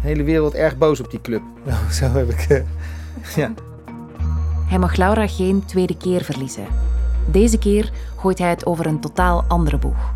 De 0.01 0.07
hele 0.07 0.23
wereld 0.23 0.53
erg 0.53 0.77
boos 0.77 0.99
op 0.99 1.12
die 1.12 1.21
club. 1.21 1.41
Zo 1.99 2.05
heb 2.05 2.29
ik. 2.29 2.49
Uh, 2.49 2.62
ja. 3.36 3.53
Hij 4.71 4.79
mag 4.79 4.95
Laura 4.95 5.27
geen 5.27 5.65
tweede 5.65 5.97
keer 5.97 6.23
verliezen. 6.23 6.67
Deze 7.31 7.57
keer 7.57 7.91
gooit 8.17 8.38
hij 8.38 8.49
het 8.49 8.65
over 8.65 8.86
een 8.86 8.99
totaal 8.99 9.43
andere 9.47 9.77
boeg. 9.77 10.13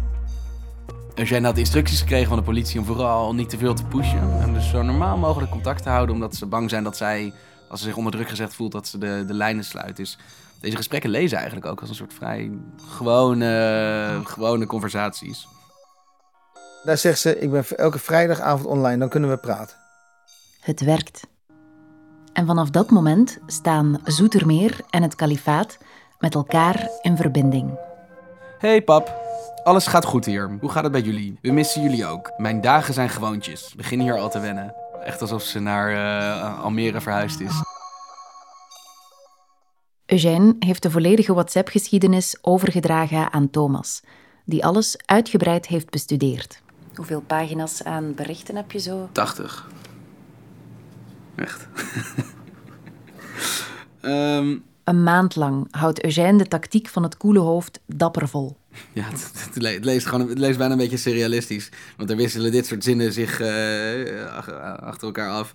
Eugène 1.15 1.45
had 1.45 1.57
instructies 1.57 1.99
gekregen 1.99 2.27
van 2.27 2.37
de 2.37 2.43
politie 2.43 2.79
om 2.79 2.85
vooral 2.85 3.33
niet 3.33 3.49
te 3.49 3.57
veel 3.57 3.73
te 3.73 3.83
pushen. 3.83 4.41
En 4.41 4.53
dus 4.53 4.69
zo 4.69 4.81
normaal 4.81 5.17
mogelijk 5.17 5.51
contact 5.51 5.83
te 5.83 5.89
houden, 5.89 6.15
omdat 6.15 6.35
ze 6.35 6.45
bang 6.45 6.69
zijn 6.69 6.83
dat 6.83 6.97
zij, 6.97 7.33
als 7.69 7.79
ze 7.79 7.85
zich 7.85 7.95
onder 7.97 8.11
druk 8.11 8.29
gezet 8.29 8.53
voelt, 8.53 8.71
dat 8.71 8.87
ze 8.87 8.97
de, 8.97 9.23
de 9.27 9.33
lijnen 9.33 9.63
sluit. 9.63 9.95
Dus 9.95 10.17
deze 10.61 10.75
gesprekken 10.75 11.09
lezen 11.09 11.37
eigenlijk 11.37 11.67
ook 11.67 11.79
als 11.79 11.89
een 11.89 11.95
soort 11.95 12.13
vrij 12.13 12.51
gewone, 12.87 14.21
gewone 14.23 14.65
conversaties. 14.65 15.47
Daar 16.83 16.97
zegt 16.97 17.19
ze, 17.19 17.39
ik 17.39 17.51
ben 17.51 17.65
elke 17.77 17.99
vrijdagavond 17.99 18.67
online, 18.67 18.97
dan 18.97 19.09
kunnen 19.09 19.29
we 19.29 19.37
praten. 19.37 19.77
Het 20.59 20.81
werkt. 20.81 21.33
En 22.35 22.45
vanaf 22.45 22.69
dat 22.69 22.89
moment 22.89 23.39
staan 23.45 23.99
Zoetermeer 24.03 24.79
en 24.89 25.01
het 25.01 25.15
kalifaat 25.15 25.77
met 26.19 26.35
elkaar 26.35 26.89
in 27.01 27.17
verbinding. 27.17 27.79
Hey 28.57 28.81
pap, 28.81 29.13
alles 29.63 29.87
gaat 29.87 30.05
goed 30.05 30.25
hier. 30.25 30.57
Hoe 30.61 30.69
gaat 30.69 30.83
het 30.83 30.91
bij 30.91 31.01
jullie? 31.01 31.37
We 31.41 31.51
missen 31.51 31.81
jullie 31.81 32.05
ook. 32.05 32.31
Mijn 32.37 32.61
dagen 32.61 32.93
zijn 32.93 33.09
gewoontjes. 33.09 33.73
Begin 33.75 33.99
hier 33.99 34.17
al 34.17 34.29
te 34.29 34.39
wennen. 34.39 34.73
Echt 35.03 35.21
alsof 35.21 35.41
ze 35.41 35.59
naar 35.59 35.91
uh, 35.91 36.63
Almere 36.63 37.01
verhuisd 37.01 37.39
is. 37.39 37.53
Eugène 40.05 40.55
heeft 40.59 40.83
de 40.83 40.91
volledige 40.91 41.33
WhatsApp-geschiedenis 41.33 42.37
overgedragen 42.41 43.33
aan 43.33 43.49
Thomas, 43.49 44.01
die 44.45 44.65
alles 44.65 44.97
uitgebreid 45.05 45.67
heeft 45.67 45.89
bestudeerd. 45.89 46.61
Hoeveel 46.95 47.21
pagina's 47.21 47.83
aan 47.83 48.13
berichten 48.13 48.55
heb 48.55 48.71
je 48.71 48.79
zo? 48.79 49.09
80. 49.11 49.67
Echt. 51.35 51.67
um... 54.01 54.63
Een 54.85 55.03
maand 55.03 55.35
lang 55.35 55.67
houdt 55.71 56.03
Eugène 56.03 56.37
de 56.37 56.47
tactiek 56.47 56.87
van 56.87 57.03
het 57.03 57.17
koele 57.17 57.39
hoofd 57.39 57.79
dapper 57.85 58.27
vol. 58.27 58.57
Ja, 58.93 59.03
het, 59.03 59.49
het, 59.53 59.85
leest 59.85 60.05
gewoon, 60.05 60.29
het 60.29 60.37
leest 60.39 60.57
bijna 60.57 60.73
een 60.73 60.79
beetje 60.79 60.97
surrealistisch. 60.97 61.69
Want 61.97 62.09
er 62.09 62.15
wisselen 62.15 62.51
dit 62.51 62.65
soort 62.65 62.83
zinnen 62.83 63.13
zich 63.13 63.41
uh, 63.41 64.25
achter 64.79 65.07
elkaar 65.07 65.29
af. 65.29 65.51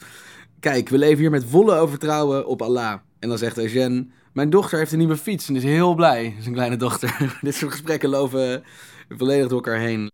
Kijk, 0.60 0.88
we 0.88 0.98
leven 0.98 1.18
hier 1.18 1.30
met 1.30 1.44
volle 1.48 1.74
overtrouwen 1.74 2.46
op 2.46 2.62
Allah. 2.62 2.98
En 3.18 3.28
dan 3.28 3.38
zegt 3.38 3.58
Eugène... 3.58 4.06
Mijn 4.32 4.50
dochter 4.50 4.78
heeft 4.78 4.92
een 4.92 4.98
nieuwe 4.98 5.16
fiets 5.16 5.48
en 5.48 5.56
is 5.56 5.62
heel 5.62 5.94
blij. 5.94 6.36
Zijn 6.40 6.54
kleine 6.54 6.76
dochter. 6.76 7.16
dit 7.40 7.54
soort 7.54 7.72
gesprekken 7.72 8.08
lopen 8.08 8.64
volledig 9.08 9.48
door 9.48 9.64
elkaar 9.64 9.78
heen. 9.78 10.10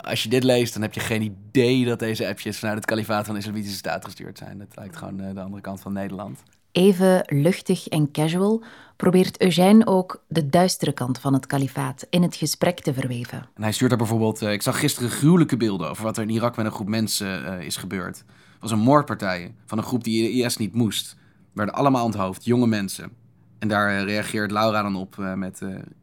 Als 0.00 0.22
je 0.22 0.28
dit 0.28 0.44
leest, 0.44 0.72
dan 0.72 0.82
heb 0.82 0.94
je 0.94 1.00
geen 1.00 1.22
idee 1.22 1.84
dat 1.84 1.98
deze 1.98 2.28
appjes 2.28 2.58
vanuit 2.58 2.76
het 2.76 2.86
kalifaat 2.86 3.24
van 3.24 3.34
de 3.34 3.40
Islamitische 3.40 3.76
Staat 3.76 4.04
gestuurd 4.04 4.38
zijn. 4.38 4.60
Het 4.60 4.76
lijkt 4.76 4.96
gewoon 4.96 5.16
de 5.16 5.40
andere 5.40 5.62
kant 5.62 5.80
van 5.80 5.92
Nederland. 5.92 6.42
Even 6.72 7.22
luchtig 7.26 7.88
en 7.88 8.10
casual 8.10 8.62
probeert 8.96 9.40
Eugène 9.42 9.86
ook 9.86 10.24
de 10.28 10.48
duistere 10.48 10.92
kant 10.92 11.18
van 11.18 11.32
het 11.32 11.46
kalifaat 11.46 12.06
in 12.10 12.22
het 12.22 12.36
gesprek 12.36 12.80
te 12.80 12.94
verweven. 12.94 13.48
En 13.54 13.62
hij 13.62 13.72
stuurt 13.72 13.90
daar 13.90 13.98
bijvoorbeeld... 13.98 14.42
Uh, 14.42 14.52
ik 14.52 14.62
zag 14.62 14.80
gisteren 14.80 15.10
gruwelijke 15.10 15.56
beelden 15.56 15.90
over 15.90 16.04
wat 16.04 16.16
er 16.16 16.22
in 16.22 16.30
Irak 16.30 16.56
met 16.56 16.66
een 16.66 16.72
groep 16.72 16.88
mensen 16.88 17.44
uh, 17.44 17.60
is 17.60 17.76
gebeurd. 17.76 18.16
Het 18.16 18.60
was 18.60 18.70
een 18.70 18.78
moordpartij 18.78 19.54
van 19.66 19.78
een 19.78 19.84
groep 19.84 20.04
die 20.04 20.22
de 20.22 20.44
IS 20.44 20.56
niet 20.56 20.74
moest. 20.74 21.16
Werden 21.52 21.74
allemaal 21.74 22.04
onthoofd, 22.04 22.44
jonge 22.44 22.66
mensen. 22.66 23.12
En 23.58 23.68
daar 23.68 24.04
reageert 24.04 24.50
Laura 24.50 24.82
dan 24.82 24.96
op 24.96 25.16
met... 25.34 25.60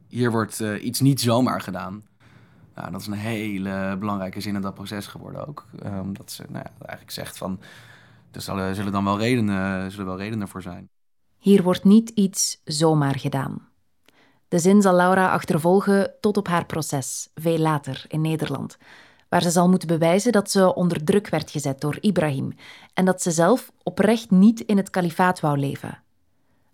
hier 0.08 0.30
wordt 0.30 0.62
iets 0.80 1.00
niet 1.00 1.20
zomaar 1.20 1.60
gedaan. 1.60 2.02
Nou, 2.78 2.90
dat 2.90 3.00
is 3.00 3.06
een 3.06 3.12
hele 3.12 3.96
belangrijke 3.98 4.40
zin 4.40 4.54
in 4.54 4.60
dat 4.60 4.74
proces 4.74 5.06
geworden 5.06 5.46
ook. 5.46 5.66
Omdat 6.02 6.30
ze 6.30 6.44
nou 6.48 6.64
ja, 6.64 6.70
eigenlijk 6.78 7.10
zegt 7.10 7.38
van... 7.38 7.60
Er 8.32 8.40
zullen, 8.40 8.74
zullen 8.74 8.92
dan 8.92 9.04
wel 9.04 9.18
redenen, 9.18 9.90
zullen 9.90 10.06
wel 10.06 10.18
redenen 10.18 10.48
voor 10.48 10.62
zijn. 10.62 10.88
Hier 11.38 11.62
wordt 11.62 11.84
niet 11.84 12.10
iets 12.10 12.60
zomaar 12.64 13.18
gedaan. 13.18 13.68
De 14.48 14.58
zin 14.58 14.82
zal 14.82 14.94
Laura 14.94 15.30
achtervolgen 15.30 16.14
tot 16.20 16.36
op 16.36 16.48
haar 16.48 16.66
proces, 16.66 17.30
veel 17.34 17.58
later 17.58 18.04
in 18.08 18.20
Nederland, 18.20 18.78
waar 19.28 19.42
ze 19.42 19.50
zal 19.50 19.68
moeten 19.68 19.88
bewijzen 19.88 20.32
dat 20.32 20.50
ze 20.50 20.74
onder 20.74 21.04
druk 21.04 21.28
werd 21.28 21.50
gezet 21.50 21.80
door 21.80 21.98
Ibrahim 22.00 22.52
en 22.94 23.04
dat 23.04 23.22
ze 23.22 23.30
zelf 23.30 23.72
oprecht 23.82 24.30
niet 24.30 24.60
in 24.60 24.76
het 24.76 24.90
kalifaat 24.90 25.40
wou 25.40 25.58
leven. 25.58 26.02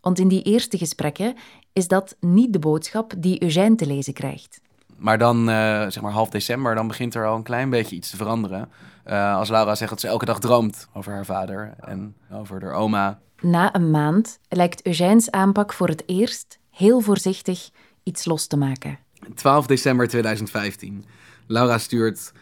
Want 0.01 0.19
in 0.19 0.29
die 0.29 0.43
eerste 0.43 0.79
gesprekken 0.79 1.37
is 1.73 1.89
dat 1.89 2.17
niet 2.21 2.53
de 2.53 2.59
boodschap 2.59 3.13
die 3.19 3.43
Eugène 3.43 3.75
te 3.75 3.87
lezen 3.87 4.13
krijgt. 4.13 4.61
Maar 5.05 5.19
dan, 5.19 5.49
uh, 5.49 5.81
zeg 5.89 6.01
maar 6.01 6.13
half 6.13 6.29
december, 6.29 6.75
dan 6.75 6.87
begint 6.87 7.15
er 7.15 7.27
al 7.27 7.37
een 7.37 7.43
klein 7.43 7.71
beetje 7.71 7.97
iets 7.97 8.11
te 8.11 8.17
veranderen. 8.17 8.71
Uh, 9.07 9.37
als 9.37 9.49
Laura 9.49 9.75
zegt 9.75 9.91
dat 9.91 10.01
ze 10.01 10.07
elke 10.07 10.25
dag 10.25 10.39
droomt 10.39 10.89
over 10.93 11.13
haar 11.13 11.25
vader 11.25 11.75
en 11.81 12.17
over 12.33 12.63
haar 12.63 12.73
oma. 12.73 13.21
Na 13.41 13.75
een 13.75 13.91
maand 13.91 14.39
lijkt 14.49 14.87
Eugène's 14.87 15.31
aanpak 15.31 15.73
voor 15.73 15.89
het 15.89 16.03
eerst 16.07 16.59
heel 16.71 17.01
voorzichtig 17.01 17.71
iets 18.03 18.25
los 18.25 18.47
te 18.47 18.57
maken. 18.57 18.99
12 19.35 19.67
december 19.67 20.09
2015. 20.09 21.05
Laura 21.47 21.79
stuurt: 21.79 22.33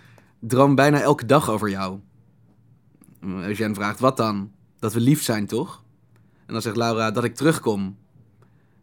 Droom 0.40 0.74
bijna 0.74 1.00
elke 1.00 1.26
dag 1.26 1.50
over 1.50 1.70
jou. 1.70 1.98
Eugène 3.20 3.74
vraagt: 3.74 4.00
Wat 4.00 4.16
dan? 4.16 4.52
Dat 4.78 4.92
we 4.92 5.00
lief 5.00 5.22
zijn, 5.22 5.46
toch? 5.46 5.82
En 6.46 6.52
dan 6.52 6.62
zegt 6.62 6.76
Laura: 6.76 7.10
Dat 7.10 7.24
ik 7.24 7.34
terugkom. 7.34 7.96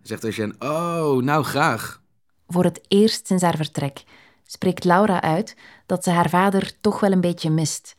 Zegt 0.01 0.23
Eugène: 0.23 0.55
Oh, 0.59 1.23
nou 1.23 1.43
graag. 1.43 1.98
Voor 2.51 2.63
het 2.63 2.81
eerst 2.87 3.27
sinds 3.27 3.43
haar 3.43 3.55
vertrek 3.55 4.03
spreekt 4.45 4.83
Laura 4.83 5.21
uit 5.21 5.55
dat 5.85 6.03
ze 6.03 6.09
haar 6.09 6.29
vader 6.29 6.79
toch 6.81 6.99
wel 6.99 7.11
een 7.11 7.21
beetje 7.21 7.49
mist. 7.49 7.95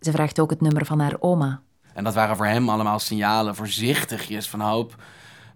Ze 0.00 0.10
vraagt 0.10 0.40
ook 0.40 0.50
het 0.50 0.60
nummer 0.60 0.86
van 0.86 1.00
haar 1.00 1.16
oma. 1.18 1.62
En 1.94 2.04
dat 2.04 2.14
waren 2.14 2.36
voor 2.36 2.46
hem 2.46 2.68
allemaal 2.68 2.98
signalen, 2.98 3.54
voorzichtigjes 3.54 4.48
van 4.48 4.60
hoop. 4.60 5.02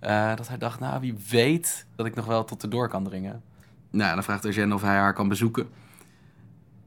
Uh, 0.00 0.36
dat 0.36 0.48
hij 0.48 0.58
dacht, 0.58 0.80
nou, 0.80 1.00
wie 1.00 1.14
weet 1.30 1.86
dat 1.96 2.06
ik 2.06 2.14
nog 2.14 2.24
wel 2.24 2.44
tot 2.44 2.60
de 2.60 2.68
door 2.68 2.88
kan 2.88 3.04
dringen. 3.04 3.42
Nou, 3.90 4.14
dan 4.14 4.24
vraagt 4.24 4.44
Eugène 4.44 4.74
of 4.74 4.82
hij 4.82 4.96
haar 4.96 5.14
kan 5.14 5.28
bezoeken. 5.28 5.68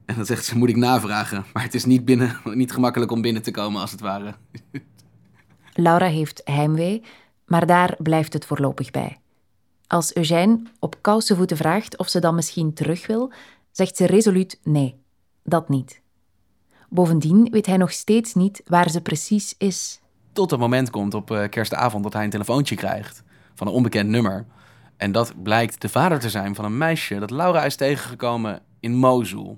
En 0.05 0.15
dan 0.15 0.25
zegt 0.25 0.45
ze, 0.45 0.57
moet 0.57 0.69
ik 0.69 0.75
navragen. 0.75 1.45
Maar 1.53 1.63
het 1.63 1.73
is 1.73 1.85
niet, 1.85 2.05
binnen, 2.05 2.39
niet 2.53 2.71
gemakkelijk 2.71 3.11
om 3.11 3.21
binnen 3.21 3.41
te 3.41 3.51
komen, 3.51 3.81
als 3.81 3.91
het 3.91 3.99
ware. 4.01 4.35
Laura 5.73 6.07
heeft 6.07 6.41
heimwee, 6.43 7.03
maar 7.45 7.65
daar 7.65 7.95
blijft 7.97 8.33
het 8.33 8.45
voorlopig 8.45 8.91
bij. 8.91 9.19
Als 9.87 10.15
Eugène 10.15 10.61
op 10.79 10.95
kousenvoeten 11.01 11.57
vraagt 11.57 11.97
of 11.97 12.09
ze 12.09 12.19
dan 12.19 12.35
misschien 12.35 12.73
terug 12.73 13.07
wil, 13.07 13.31
zegt 13.71 13.97
ze 13.97 14.05
resoluut 14.05 14.59
nee, 14.63 15.01
dat 15.43 15.69
niet. 15.69 16.01
Bovendien 16.89 17.47
weet 17.51 17.65
hij 17.65 17.77
nog 17.77 17.91
steeds 17.91 18.33
niet 18.33 18.61
waar 18.65 18.89
ze 18.89 19.01
precies 19.01 19.55
is. 19.57 19.99
Tot 20.33 20.51
het 20.51 20.59
moment 20.59 20.89
komt 20.89 21.13
op 21.13 21.31
uh, 21.31 21.49
kerstavond 21.49 22.03
dat 22.03 22.13
hij 22.13 22.23
een 22.23 22.29
telefoontje 22.29 22.75
krijgt 22.75 23.23
van 23.53 23.67
een 23.67 23.73
onbekend 23.73 24.09
nummer. 24.09 24.45
En 24.97 25.11
dat 25.11 25.43
blijkt 25.43 25.81
de 25.81 25.89
vader 25.89 26.19
te 26.19 26.29
zijn 26.29 26.55
van 26.55 26.65
een 26.65 26.77
meisje 26.77 27.19
dat 27.19 27.31
Laura 27.31 27.63
is 27.65 27.75
tegengekomen 27.75 28.61
in 28.79 28.95
Mosul. 28.95 29.57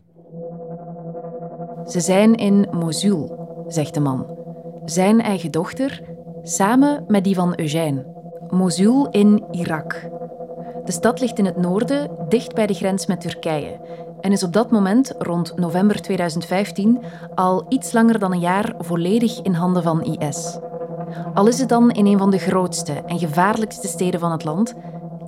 Ze 1.87 1.99
zijn 1.99 2.35
in 2.35 2.67
Mosul, 2.71 3.65
zegt 3.67 3.93
de 3.93 3.99
man. 3.99 4.37
Zijn 4.85 5.21
eigen 5.21 5.51
dochter, 5.51 6.01
samen 6.43 7.03
met 7.07 7.23
die 7.23 7.35
van 7.35 7.59
Eugène. 7.59 8.05
Mosul 8.49 9.09
in 9.09 9.43
Irak. 9.51 10.09
De 10.87 10.93
stad 10.93 11.19
ligt 11.19 11.37
in 11.37 11.45
het 11.45 11.57
noorden, 11.57 12.09
dicht 12.29 12.53
bij 12.53 12.67
de 12.67 12.73
grens 12.73 13.05
met 13.05 13.21
Turkije 13.21 13.79
en 14.21 14.31
is 14.31 14.43
op 14.43 14.53
dat 14.53 14.71
moment, 14.71 15.13
rond 15.19 15.57
november 15.57 16.01
2015, 16.01 17.01
al 17.35 17.65
iets 17.69 17.91
langer 17.91 18.19
dan 18.19 18.31
een 18.31 18.39
jaar 18.39 18.73
volledig 18.79 19.41
in 19.41 19.53
handen 19.53 19.83
van 19.83 20.03
IS. 20.03 20.57
Al 21.33 21.47
is 21.47 21.59
het 21.59 21.69
dan 21.69 21.91
in 21.91 22.05
een 22.05 22.17
van 22.17 22.31
de 22.31 22.37
grootste 22.37 22.93
en 22.93 23.19
gevaarlijkste 23.19 23.87
steden 23.87 24.19
van 24.19 24.31
het 24.31 24.43
land, 24.43 24.75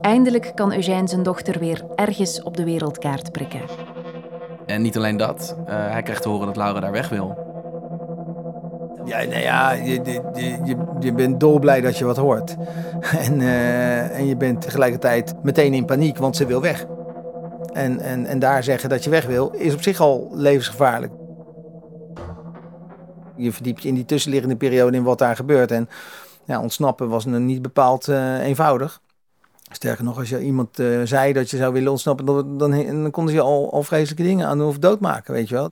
eindelijk 0.02 0.52
kan 0.56 0.74
Eugène 0.74 1.08
zijn 1.08 1.24
dochter 1.24 1.60
weer 1.60 1.86
ergens 1.96 2.44
op 2.44 2.58
de 2.58 2.64
wereldkaart 2.64 3.32
prikken. 3.32 3.62
En 4.66 4.82
niet 4.82 4.98
alleen 4.98 5.18
dat, 5.18 5.56
uh, 5.60 5.66
hij 5.68 6.02
krijgt 6.02 6.22
te 6.22 6.30
horen 6.30 6.46
dat 6.46 6.56
Laura 6.56 6.80
daar 6.80 6.92
weg 6.92 7.10
wil. 7.10 7.49
Ja, 9.10 9.24
nou 9.24 9.42
ja, 9.42 9.72
je, 9.72 10.02
je, 10.04 10.58
je, 10.64 10.76
je 11.00 11.14
bent 11.14 11.40
dolblij 11.40 11.82
dat 11.82 11.98
je 11.98 12.06
wat 12.06 12.18
hoort. 12.18 12.56
En, 13.26 13.40
uh, 13.40 14.18
en 14.18 14.26
je 14.26 14.38
bent 14.38 14.62
tegelijkertijd 14.62 15.36
meteen 15.44 15.74
in 15.74 15.86
paniek, 15.86 16.18
want 16.18 16.36
ze 16.36 16.46
wil 16.46 16.62
weg. 16.62 16.86
En, 17.74 18.00
en, 18.00 18.26
en 18.26 18.40
daar 18.40 18.64
zeggen 18.64 18.90
dat 18.90 19.04
je 19.04 19.10
weg 19.10 19.26
wil, 19.26 19.50
is 19.50 19.74
op 19.74 19.82
zich 19.82 20.00
al 20.00 20.30
levensgevaarlijk. 20.34 21.14
Je 23.36 23.52
verdiept 23.52 23.82
je 23.82 23.88
in 23.88 23.96
die 23.96 24.06
tussenliggende 24.06 24.56
periode 24.56 24.98
in 24.98 25.04
wat 25.04 25.18
daar 25.18 25.36
gebeurt. 25.36 25.72
En 25.72 25.90
ja, 26.46 26.62
ontsnappen 26.62 27.10
was 27.10 27.26
niet 27.26 27.62
bepaald 27.62 28.08
uh, 28.08 28.46
eenvoudig. 28.46 29.02
Sterker 29.72 30.04
nog, 30.04 30.18
als 30.18 30.30
je 30.30 30.42
iemand 30.42 30.80
uh, 30.80 31.02
zei 31.04 31.34
dat 31.34 31.50
je 31.50 31.58
zou 31.58 31.74
willen 31.74 31.92
ontsnappen, 31.92 32.26
dan, 32.26 32.58
dan, 32.58 32.72
dan 33.02 33.12
konden 33.12 33.34
ze 33.34 33.40
je 33.40 33.46
al, 33.46 33.72
al 33.72 33.84
vreselijke 33.84 34.24
dingen 34.24 34.48
aan 34.48 34.62
of 34.62 34.80
doodmaken, 34.80 35.34
weet 35.34 35.50
je 35.50 35.56
wel. 35.56 35.70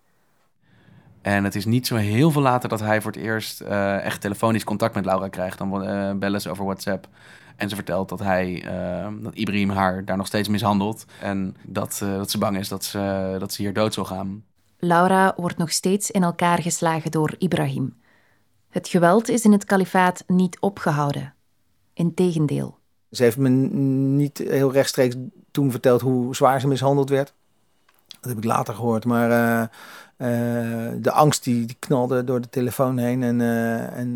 En 1.27 1.43
het 1.43 1.55
is 1.55 1.65
niet 1.65 1.87
zo 1.87 1.95
heel 1.95 2.31
veel 2.31 2.41
later 2.41 2.69
dat 2.69 2.79
hij 2.79 3.01
voor 3.01 3.11
het 3.11 3.21
eerst 3.21 3.61
uh, 3.61 4.03
echt 4.03 4.21
telefonisch 4.21 4.63
contact 4.63 4.95
met 4.95 5.05
Laura 5.05 5.27
krijgt. 5.27 5.57
Dan 5.57 5.89
uh, 5.89 6.11
bellen 6.13 6.41
ze 6.41 6.49
over 6.49 6.65
WhatsApp. 6.65 7.07
En 7.55 7.69
ze 7.69 7.75
vertelt 7.75 8.09
dat 8.09 8.19
hij, 8.19 8.63
uh, 8.65 9.23
dat 9.23 9.35
Ibrahim 9.35 9.69
haar 9.69 10.05
daar 10.05 10.17
nog 10.17 10.27
steeds 10.27 10.47
mishandelt. 10.47 11.05
En 11.21 11.55
dat, 11.63 11.97
dat 11.99 12.31
ze 12.31 12.37
bang 12.37 12.57
is 12.57 12.67
dat 12.67 12.83
ze, 12.83 13.35
dat 13.39 13.53
ze 13.53 13.61
hier 13.61 13.73
dood 13.73 13.93
zal 13.93 14.05
gaan. 14.05 14.43
Laura 14.77 15.33
wordt 15.35 15.57
nog 15.57 15.71
steeds 15.71 16.11
in 16.11 16.23
elkaar 16.23 16.61
geslagen 16.61 17.11
door 17.11 17.35
Ibrahim. 17.37 17.95
Het 18.69 18.87
geweld 18.87 19.29
is 19.29 19.43
in 19.43 19.51
het 19.51 19.65
kalifaat 19.65 20.23
niet 20.27 20.59
opgehouden. 20.59 21.33
Integendeel. 21.93 22.77
Ze 23.11 23.23
heeft 23.23 23.37
me 23.37 23.49
niet 23.49 24.37
heel 24.37 24.71
rechtstreeks 24.71 25.15
toen 25.51 25.71
verteld 25.71 26.01
hoe 26.01 26.35
zwaar 26.35 26.59
ze 26.59 26.67
mishandeld 26.67 27.09
werd. 27.09 27.33
Dat 28.19 28.29
heb 28.29 28.37
ik 28.37 28.43
later 28.43 28.73
gehoord. 28.73 29.05
Maar 29.05 29.29
uh, 29.29 29.67
de 30.17 31.11
angst 31.11 31.43
die, 31.43 31.65
die, 31.65 31.75
knalde 31.79 32.23
door 32.23 32.41
de 32.41 32.49
telefoon 32.49 32.97
heen. 32.97 33.23
En, 33.23 33.39
uh, 33.39 33.97
en, 33.97 34.13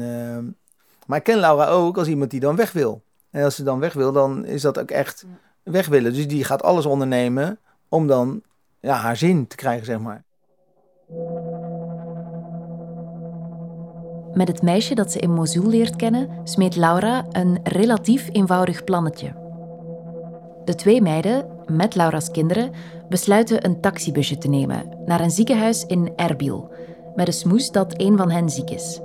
maar 1.05 1.17
ik 1.17 1.23
ken 1.23 1.39
Laura 1.39 1.67
ook 1.67 1.97
als 1.97 2.07
iemand 2.07 2.31
die 2.31 2.39
dan 2.39 2.55
weg 2.55 2.71
wil. 2.71 3.01
En 3.29 3.43
als 3.43 3.55
ze 3.55 3.63
dan 3.63 3.79
weg 3.79 3.93
wil, 3.93 4.11
dan 4.11 4.45
is 4.45 4.61
dat 4.61 4.79
ook 4.79 4.91
echt 4.91 5.25
weg 5.63 5.87
willen. 5.87 6.13
Dus 6.13 6.27
die 6.27 6.43
gaat 6.43 6.63
alles 6.63 6.85
ondernemen 6.85 7.59
om 7.89 8.07
dan 8.07 8.41
ja, 8.79 8.95
haar 8.95 9.17
zin 9.17 9.47
te 9.47 9.55
krijgen, 9.55 9.85
zeg 9.85 9.99
maar. 9.99 10.23
Met 14.33 14.47
het 14.47 14.61
meisje 14.61 14.95
dat 14.95 15.11
ze 15.11 15.19
in 15.19 15.33
Mosul 15.33 15.67
leert 15.67 15.95
kennen, 15.95 16.29
smeet 16.43 16.75
Laura 16.75 17.25
een 17.29 17.59
relatief 17.63 18.29
eenvoudig 18.31 18.83
plannetje. 18.83 19.35
De 20.65 20.75
twee 20.75 21.01
meiden, 21.01 21.50
met 21.75 21.95
Laura's 21.95 22.31
kinderen, 22.31 22.71
besluiten 23.09 23.65
een 23.65 23.79
taxibusje 23.81 24.37
te 24.37 24.47
nemen 24.47 24.83
naar 25.05 25.21
een 25.21 25.31
ziekenhuis 25.31 25.85
in 25.85 26.13
Erbil, 26.15 26.71
met 27.15 27.25
de 27.25 27.31
smoes 27.31 27.71
dat 27.71 27.93
een 27.97 28.17
van 28.17 28.31
hen 28.31 28.49
ziek 28.49 28.69
is. 28.69 28.99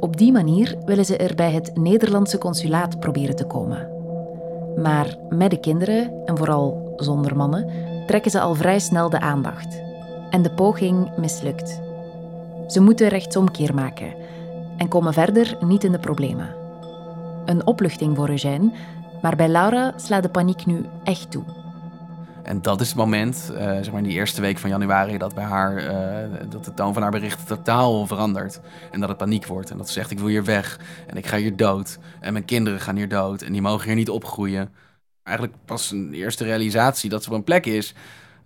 Op 0.00 0.16
die 0.16 0.32
manier 0.32 0.76
willen 0.84 1.04
ze 1.04 1.16
er 1.16 1.34
bij 1.34 1.52
het 1.52 1.76
Nederlandse 1.76 2.38
consulaat 2.38 3.00
proberen 3.00 3.36
te 3.36 3.44
komen. 3.44 3.88
Maar 4.76 5.16
met 5.28 5.50
de 5.50 5.60
kinderen, 5.60 6.12
en 6.24 6.36
vooral 6.36 6.92
zonder 6.96 7.36
mannen, 7.36 7.70
trekken 8.06 8.30
ze 8.30 8.40
al 8.40 8.54
vrij 8.54 8.78
snel 8.78 9.10
de 9.10 9.20
aandacht. 9.20 9.82
En 10.30 10.42
de 10.42 10.50
poging 10.50 11.16
mislukt. 11.16 11.80
Ze 12.66 12.80
moeten 12.80 13.08
rechtsomkeer 13.08 13.74
maken 13.74 14.14
en 14.76 14.88
komen 14.88 15.12
verder 15.12 15.56
niet 15.60 15.84
in 15.84 15.92
de 15.92 15.98
problemen. 15.98 16.54
Een 17.44 17.66
opluchting 17.66 18.16
voor 18.16 18.28
Eugène, 18.28 18.70
maar 19.22 19.36
bij 19.36 19.48
Laura 19.48 19.92
slaat 19.96 20.22
de 20.22 20.28
paniek 20.28 20.66
nu 20.66 20.84
echt 21.04 21.30
toe. 21.30 21.42
En 22.42 22.62
dat 22.62 22.80
is 22.80 22.88
het 22.88 22.96
moment, 22.96 23.50
uh, 23.52 23.58
zeg 23.58 23.90
maar 23.90 23.98
in 23.98 24.08
die 24.08 24.16
eerste 24.16 24.40
week 24.40 24.58
van 24.58 24.70
januari, 24.70 25.18
dat 25.18 25.34
bij 25.34 25.44
haar, 25.44 25.84
uh, 25.84 26.50
dat 26.50 26.64
de 26.64 26.74
toon 26.74 26.92
van 26.92 27.02
haar 27.02 27.10
bericht 27.10 27.46
totaal 27.46 28.06
verandert. 28.06 28.60
En 28.90 29.00
dat 29.00 29.08
het 29.08 29.18
paniek 29.18 29.46
wordt. 29.46 29.70
En 29.70 29.76
dat 29.76 29.86
ze 29.86 29.92
zegt, 29.92 30.10
ik 30.10 30.18
wil 30.18 30.28
hier 30.28 30.44
weg. 30.44 30.80
En 31.06 31.16
ik 31.16 31.26
ga 31.26 31.36
hier 31.36 31.56
dood. 31.56 31.98
En 32.20 32.32
mijn 32.32 32.44
kinderen 32.44 32.80
gaan 32.80 32.96
hier 32.96 33.08
dood. 33.08 33.42
En 33.42 33.52
die 33.52 33.62
mogen 33.62 33.86
hier 33.86 33.94
niet 33.94 34.10
opgroeien. 34.10 34.70
Eigenlijk 35.22 35.56
pas 35.64 35.90
een 35.90 36.12
eerste 36.12 36.44
realisatie 36.44 37.10
dat 37.10 37.22
ze 37.22 37.30
op 37.30 37.36
een 37.36 37.44
plek 37.44 37.66
is 37.66 37.94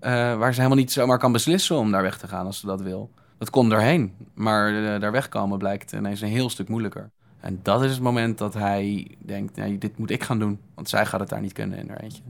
uh, 0.01 0.11
waar 0.37 0.55
ze 0.55 0.61
helemaal 0.61 0.83
niet 0.83 0.93
zomaar 0.93 1.19
kan 1.19 1.33
beslissen 1.33 1.77
om 1.77 1.91
daar 1.91 2.03
weg 2.03 2.19
te 2.19 2.29
gaan 2.29 2.47
als 2.47 2.61
ze 2.61 2.67
dat 2.67 2.81
wil. 2.81 3.11
Dat 3.39 3.51
komt 3.51 3.73
erheen, 3.73 4.13
maar 4.35 5.01
daar 5.01 5.13
wegkomen 5.13 5.59
blijkt 5.59 5.93
ineens 5.93 6.21
een 6.21 6.29
heel 6.29 6.51
stuk 6.51 6.69
moeilijker. 6.69 7.11
En 7.41 7.61
dat 7.63 7.85
is 7.85 7.91
het 7.91 8.01
moment 8.01 8.39
dat 8.39 8.55
hij 8.55 9.17
denkt, 9.19 9.57
nee, 9.57 9.79
dit 9.79 9.99
moet 9.99 10.11
ik 10.11 10.23
gaan 10.23 10.39
doen. 10.39 10.61
Want 10.75 10.89
zij 10.89 11.07
gaat 11.07 11.21
het 11.21 11.29
daar 11.29 11.41
niet 11.41 11.53
kunnen 11.53 11.79
in 11.79 11.89
haar 11.89 12.01
eentje. 12.01 12.23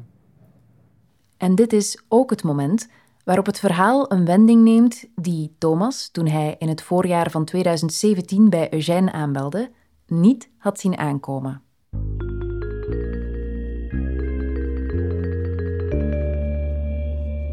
En 1.43 1.55
dit 1.55 1.73
is 1.73 2.03
ook 2.09 2.31
het 2.31 2.43
moment 2.43 2.89
waarop 3.25 3.47
het 3.47 3.59
verhaal 3.59 4.13
een 4.13 4.25
wending 4.25 4.63
neemt 4.63 5.05
die 5.15 5.55
Thomas, 5.59 6.09
toen 6.13 6.27
hij 6.27 6.57
in 6.59 6.69
het 6.69 6.83
voorjaar 6.83 7.31
van 7.31 7.45
2017 7.45 8.51
bij 8.51 8.73
Eugène 8.73 9.13
aanbelde, 9.13 9.71
niet 10.07 10.49
had 10.59 10.81
zien 10.81 10.99
aankomen. 10.99 11.63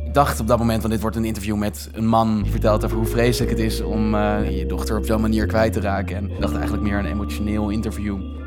Ik 0.05 0.13
dacht 0.13 0.39
op 0.39 0.47
dat 0.47 0.57
moment, 0.57 0.81
want 0.81 0.93
dit 0.93 1.01
wordt 1.01 1.15
een 1.15 1.25
interview 1.25 1.55
met 1.55 1.89
een 1.91 2.07
man 2.07 2.41
die 2.41 2.51
vertelt 2.51 2.85
over 2.85 2.97
hoe 2.97 3.05
vreselijk 3.05 3.51
het 3.51 3.59
is 3.59 3.81
om 3.81 4.15
uh, 4.15 4.57
je 4.57 4.65
dochter 4.65 4.97
op 4.97 5.05
zo'n 5.05 5.21
manier 5.21 5.45
kwijt 5.45 5.73
te 5.73 5.81
raken. 5.81 6.15
En 6.15 6.29
ik 6.29 6.39
dacht 6.39 6.53
eigenlijk 6.53 6.83
meer 6.83 6.97
een 6.97 7.05
emotioneel 7.05 7.69
interview. 7.69 8.38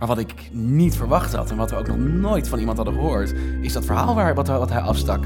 Maar 0.00 0.08
wat 0.08 0.18
ik 0.18 0.34
niet 0.52 0.96
verwacht 0.96 1.34
had 1.34 1.50
en 1.50 1.56
wat 1.56 1.70
we 1.70 1.76
ook 1.76 1.86
nog 1.86 1.98
nooit 1.98 2.48
van 2.48 2.58
iemand 2.58 2.76
hadden 2.76 2.94
gehoord, 2.94 3.34
is 3.60 3.72
dat 3.72 3.84
verhaal 3.84 4.14
waar, 4.14 4.34
wat, 4.34 4.48
wat 4.48 4.70
hij 4.70 4.80
afstak. 4.80 5.24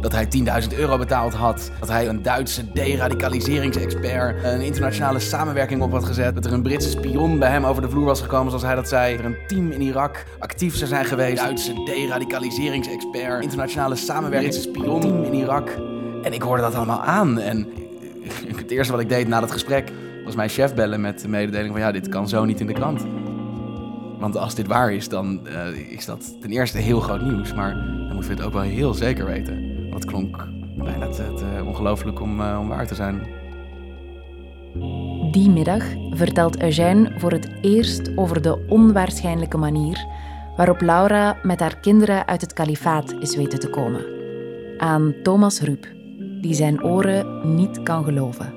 Dat 0.00 0.12
hij 0.12 0.28
10.000 0.70 0.78
euro 0.78 0.98
betaald 0.98 1.34
had. 1.34 1.70
Dat 1.80 1.88
hij 1.88 2.08
een 2.08 2.22
Duitse 2.22 2.72
deradicaliseringsexpert 2.72 4.44
een 4.44 4.60
internationale 4.60 5.18
samenwerking 5.18 5.82
op 5.82 5.92
had 5.92 6.04
gezet. 6.04 6.34
Dat 6.34 6.44
er 6.44 6.52
een 6.52 6.62
Britse 6.62 6.90
spion 6.90 7.38
bij 7.38 7.50
hem 7.50 7.64
over 7.64 7.82
de 7.82 7.90
vloer 7.90 8.04
was 8.04 8.20
gekomen, 8.20 8.48
zoals 8.48 8.64
hij 8.64 8.74
dat 8.74 8.88
zei. 8.88 9.16
Dat 9.16 9.24
er 9.24 9.30
een 9.30 9.46
team 9.46 9.70
in 9.70 9.80
Irak 9.80 10.24
actief 10.38 10.76
zou 10.76 10.88
zijn 10.88 11.04
geweest. 11.04 11.42
Duitse 11.42 11.82
deradicaliseringsexpert, 11.84 13.42
internationale 13.42 13.96
samenwerking, 13.96 14.52
Britse 14.52 14.70
spion, 14.70 15.00
team 15.00 15.22
in 15.22 15.34
Irak. 15.34 15.68
En 16.22 16.32
ik 16.32 16.42
hoorde 16.42 16.62
dat 16.62 16.74
allemaal 16.74 17.02
aan. 17.02 17.38
En 17.38 17.66
het 18.56 18.70
eerste 18.70 18.92
wat 18.92 19.02
ik 19.02 19.08
deed 19.08 19.28
na 19.28 19.40
dat 19.40 19.52
gesprek 19.52 19.92
was 20.24 20.34
mijn 20.34 20.48
chef 20.48 20.74
bellen 20.74 21.00
met 21.00 21.20
de 21.20 21.28
mededeling 21.28 21.72
van 21.72 21.80
ja, 21.80 21.92
dit 21.92 22.08
kan 22.08 22.28
zo 22.28 22.44
niet 22.44 22.60
in 22.60 22.66
de 22.66 22.72
krant. 22.72 23.06
Want 24.18 24.36
als 24.36 24.54
dit 24.54 24.66
waar 24.66 24.92
is, 24.92 25.08
dan 25.08 25.40
uh, 25.46 25.92
is 25.92 26.04
dat 26.04 26.40
ten 26.40 26.50
eerste 26.50 26.78
heel 26.78 27.00
groot 27.00 27.22
nieuws. 27.22 27.54
Maar 27.54 27.74
dan 27.74 28.14
moeten 28.14 28.30
we 28.30 28.36
het 28.36 28.46
ook 28.46 28.52
wel 28.52 28.62
heel 28.62 28.94
zeker 28.94 29.24
weten. 29.26 29.78
Want 29.90 29.94
het 29.94 30.04
klonk 30.04 30.48
bijna 30.76 31.08
te, 31.08 31.34
te 31.34 31.62
ongelooflijk 31.64 32.20
om, 32.20 32.40
uh, 32.40 32.58
om 32.60 32.68
waar 32.68 32.86
te 32.86 32.94
zijn. 32.94 33.26
Die 35.30 35.50
middag 35.50 35.84
vertelt 36.10 36.62
Eugène 36.62 37.12
voor 37.18 37.32
het 37.32 37.48
eerst 37.60 38.16
over 38.16 38.42
de 38.42 38.66
onwaarschijnlijke 38.68 39.56
manier 39.56 40.06
waarop 40.56 40.80
Laura 40.80 41.36
met 41.42 41.60
haar 41.60 41.76
kinderen 41.80 42.26
uit 42.26 42.40
het 42.40 42.52
kalifaat 42.52 43.14
is 43.20 43.36
weten 43.36 43.58
te 43.58 43.70
komen. 43.70 44.04
Aan 44.78 45.14
Thomas 45.22 45.60
Rup, 45.60 45.86
die 46.40 46.54
zijn 46.54 46.84
oren 46.84 47.54
niet 47.54 47.82
kan 47.82 48.04
geloven. 48.04 48.52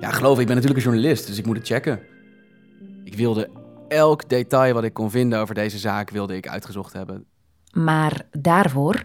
Ja, 0.00 0.10
geloof 0.10 0.38
ik 0.38 0.46
ben 0.46 0.54
natuurlijk 0.54 0.84
een 0.84 0.90
journalist, 0.92 1.26
dus 1.26 1.38
ik 1.38 1.46
moet 1.46 1.56
het 1.56 1.66
checken. 1.66 2.00
Ik 3.14 3.20
wilde 3.20 3.50
elk 3.88 4.28
detail 4.28 4.74
wat 4.74 4.84
ik 4.84 4.94
kon 4.94 5.10
vinden 5.10 5.38
over 5.40 5.54
deze 5.54 5.78
zaak 5.78 6.10
wilde 6.10 6.36
ik 6.36 6.48
uitgezocht 6.48 6.92
hebben. 6.92 7.26
Maar 7.72 8.26
daarvoor 8.30 9.02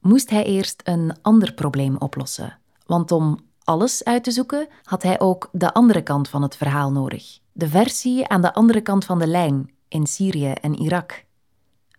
moest 0.00 0.30
hij 0.30 0.44
eerst 0.44 0.80
een 0.84 1.16
ander 1.20 1.54
probleem 1.54 1.96
oplossen. 1.96 2.58
Want 2.86 3.12
om 3.12 3.38
alles 3.64 4.04
uit 4.04 4.24
te 4.24 4.30
zoeken 4.30 4.68
had 4.82 5.02
hij 5.02 5.20
ook 5.20 5.48
de 5.52 5.74
andere 5.74 6.02
kant 6.02 6.28
van 6.28 6.42
het 6.42 6.56
verhaal 6.56 6.92
nodig. 6.92 7.38
De 7.52 7.68
versie 7.68 8.28
aan 8.28 8.40
de 8.40 8.54
andere 8.54 8.80
kant 8.80 9.04
van 9.04 9.18
de 9.18 9.26
lijn 9.26 9.70
in 9.88 10.06
Syrië 10.06 10.52
en 10.52 10.74
Irak. 10.74 11.24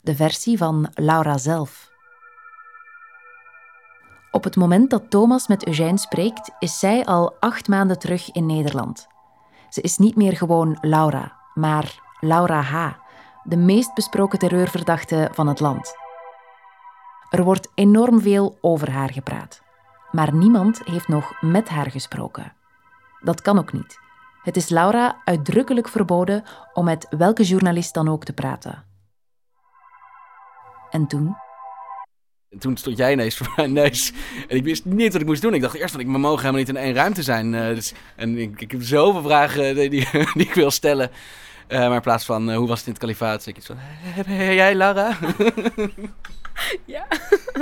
De 0.01 0.15
versie 0.15 0.57
van 0.57 0.87
Laura 0.93 1.37
zelf. 1.37 1.91
Op 4.31 4.43
het 4.43 4.55
moment 4.55 4.89
dat 4.89 5.09
Thomas 5.09 5.47
met 5.47 5.67
Eugène 5.67 5.97
spreekt, 5.97 6.51
is 6.59 6.79
zij 6.79 7.05
al 7.05 7.35
acht 7.39 7.67
maanden 7.67 7.99
terug 7.99 8.31
in 8.31 8.45
Nederland. 8.45 9.07
Ze 9.69 9.81
is 9.81 9.97
niet 9.97 10.15
meer 10.15 10.37
gewoon 10.37 10.77
Laura, 10.81 11.41
maar 11.53 11.99
Laura 12.19 12.61
H., 12.61 12.93
de 13.43 13.57
meest 13.57 13.93
besproken 13.93 14.39
terreurverdachte 14.39 15.29
van 15.31 15.47
het 15.47 15.59
land. 15.59 15.95
Er 17.29 17.43
wordt 17.43 17.71
enorm 17.75 18.21
veel 18.21 18.57
over 18.61 18.91
haar 18.91 19.11
gepraat, 19.11 19.61
maar 20.11 20.33
niemand 20.33 20.81
heeft 20.83 21.07
nog 21.07 21.41
met 21.41 21.69
haar 21.69 21.91
gesproken. 21.91 22.53
Dat 23.21 23.41
kan 23.41 23.57
ook 23.57 23.73
niet. 23.73 23.99
Het 24.43 24.55
is 24.55 24.69
Laura 24.69 25.21
uitdrukkelijk 25.23 25.87
verboden 25.87 26.43
om 26.73 26.85
met 26.85 27.07
welke 27.09 27.43
journalist 27.43 27.93
dan 27.93 28.09
ook 28.09 28.23
te 28.23 28.33
praten. 28.33 28.83
En 30.89 31.07
toen? 31.07 31.35
En 32.53 32.59
toen 32.59 32.77
stond 32.77 32.97
jij 32.97 33.11
ineens 33.11 33.37
voor 33.37 33.53
mijn 33.55 33.73
neus. 33.73 34.11
En 34.47 34.55
ik 34.55 34.63
wist 34.63 34.85
niet 34.85 35.11
wat 35.11 35.21
ik 35.21 35.27
moest 35.27 35.41
doen. 35.41 35.53
Ik 35.53 35.61
dacht 35.61 35.75
eerst 35.75 35.91
dat 35.91 36.01
ik, 36.01 36.07
mogen 36.07 36.39
helemaal 36.39 36.59
niet 36.59 36.69
in 36.69 36.77
één 36.77 36.93
ruimte 36.93 37.23
zijn. 37.23 37.53
Uh, 37.53 37.67
dus, 37.67 37.93
en 38.15 38.37
ik, 38.37 38.61
ik, 38.61 38.71
heb 38.71 38.81
zoveel 38.83 39.21
vragen 39.21 39.75
die, 39.75 39.89
die, 39.89 40.07
die 40.33 40.47
ik 40.47 40.53
wil 40.53 40.71
stellen. 40.71 41.11
Uh, 41.67 41.79
maar 41.79 41.95
in 41.95 42.01
plaats 42.01 42.25
van 42.25 42.53
hoe 42.53 42.67
was 42.67 42.77
het 42.77 42.87
in 42.87 42.93
het 42.93 43.01
kalifaat, 43.01 43.43
zeg 43.43 43.55
ik 43.55 43.63
zo, 43.63 43.73
hey, 43.77 44.55
jij 44.55 44.75
Lara? 44.75 45.17
ja, 46.85 47.07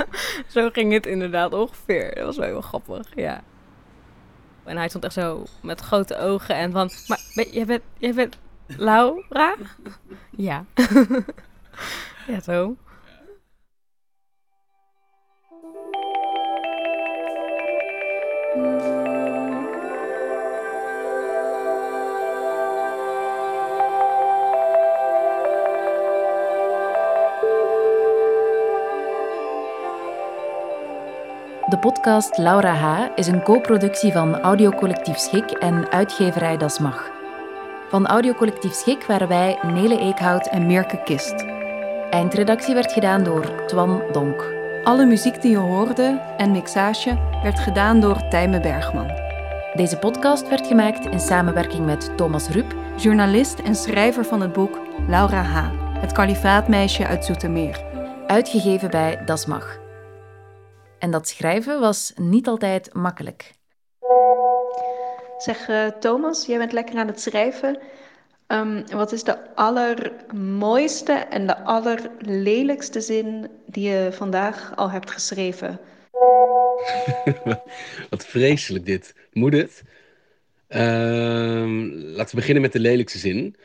zo 0.54 0.70
ging 0.70 0.92
het 0.92 1.06
inderdaad 1.06 1.52
ongeveer. 1.52 2.14
Dat 2.14 2.24
was 2.24 2.36
wel 2.36 2.46
heel 2.46 2.60
grappig, 2.60 3.06
ja. 3.14 3.42
En 4.64 4.76
hij 4.76 4.88
stond 4.88 5.04
echt 5.04 5.14
zo 5.14 5.44
met 5.60 5.80
grote 5.80 6.18
ogen 6.18 6.54
en 6.54 6.72
van, 6.72 6.90
maar 7.06 7.46
jij, 7.50 7.64
bent, 7.64 7.82
jij 7.98 8.14
bent 8.14 8.38
Laura? 8.66 9.54
ja. 10.30 10.64
ja, 12.26 12.40
zo. 12.40 12.76
De 18.52 18.58
podcast 31.80 32.38
Laura 32.38 32.74
H. 32.74 33.08
is 33.14 33.26
een 33.26 33.42
co-productie 33.42 34.12
van 34.12 34.40
Audiocollectief 34.40 35.18
Schik 35.18 35.50
en 35.50 35.90
uitgeverij 35.90 36.56
Das 36.56 36.78
Mag. 36.78 37.10
Van 37.88 38.06
Audiocollectief 38.06 38.72
Schik 38.72 39.04
waren 39.04 39.28
wij 39.28 39.58
Nele 39.62 39.98
Eekhout 39.98 40.46
en 40.46 40.66
Mirke 40.66 41.02
Kist. 41.02 41.44
Eindredactie 42.10 42.74
werd 42.74 42.92
gedaan 42.92 43.24
door 43.24 43.66
Twan 43.66 44.02
Donk. 44.10 44.61
Alle 44.82 45.04
muziek 45.04 45.42
die 45.42 45.50
je 45.50 45.56
hoorde 45.56 46.34
en 46.36 46.50
mixage 46.50 47.18
werd 47.42 47.60
gedaan 47.60 48.00
door 48.00 48.28
Tijme 48.28 48.60
Bergman. 48.60 49.10
Deze 49.74 49.98
podcast 49.98 50.48
werd 50.48 50.66
gemaakt 50.66 51.06
in 51.06 51.20
samenwerking 51.20 51.86
met 51.86 52.16
Thomas 52.16 52.48
Rup, 52.48 52.74
journalist 52.96 53.58
en 53.58 53.74
schrijver 53.74 54.24
van 54.24 54.40
het 54.40 54.52
boek 54.52 54.78
Laura 55.08 55.42
H., 55.42 55.70
het 56.00 56.12
kalifaatmeisje 56.12 57.06
uit 57.06 57.24
Zoetermeer. 57.24 57.84
Uitgegeven 58.26 58.90
bij 58.90 59.24
Das 59.24 59.46
Mag. 59.46 59.78
En 60.98 61.10
dat 61.10 61.28
schrijven 61.28 61.80
was 61.80 62.12
niet 62.16 62.48
altijd 62.48 62.94
makkelijk. 62.94 63.52
Zeg 65.38 65.68
uh, 65.68 65.86
Thomas, 65.86 66.46
jij 66.46 66.58
bent 66.58 66.72
lekker 66.72 66.98
aan 66.98 67.06
het 67.06 67.20
schrijven. 67.20 67.78
Um, 68.52 68.84
wat 68.90 69.12
is 69.12 69.24
de 69.24 69.54
allermooiste 69.54 71.12
en 71.12 71.46
de 71.46 71.58
allerlelijkste 71.58 73.00
zin 73.00 73.48
die 73.66 73.88
je 73.88 74.08
vandaag 74.12 74.76
al 74.76 74.90
hebt 74.90 75.10
geschreven? 75.10 75.80
wat 78.10 78.26
vreselijk 78.26 78.86
dit. 78.86 79.14
Moet 79.32 79.52
het? 79.52 79.82
Um, 80.68 81.92
laten 81.94 82.30
we 82.30 82.36
beginnen 82.36 82.62
met 82.62 82.72
de 82.72 82.80
lelijkste 82.80 83.18
zin. 83.18 83.56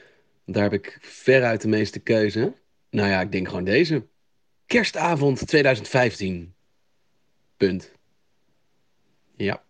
Daar 0.45 0.63
heb 0.63 0.73
ik 0.73 0.97
veruit 1.01 1.61
de 1.61 1.67
meeste 1.67 1.99
keuze. 1.99 2.53
Nou 2.89 3.09
ja, 3.09 3.21
ik 3.21 3.31
denk 3.31 3.47
gewoon 3.47 3.63
deze. 3.63 4.03
Kerstavond 4.65 5.47
2015. 5.47 6.53
Punt. 7.57 7.91
Ja. 9.35 9.61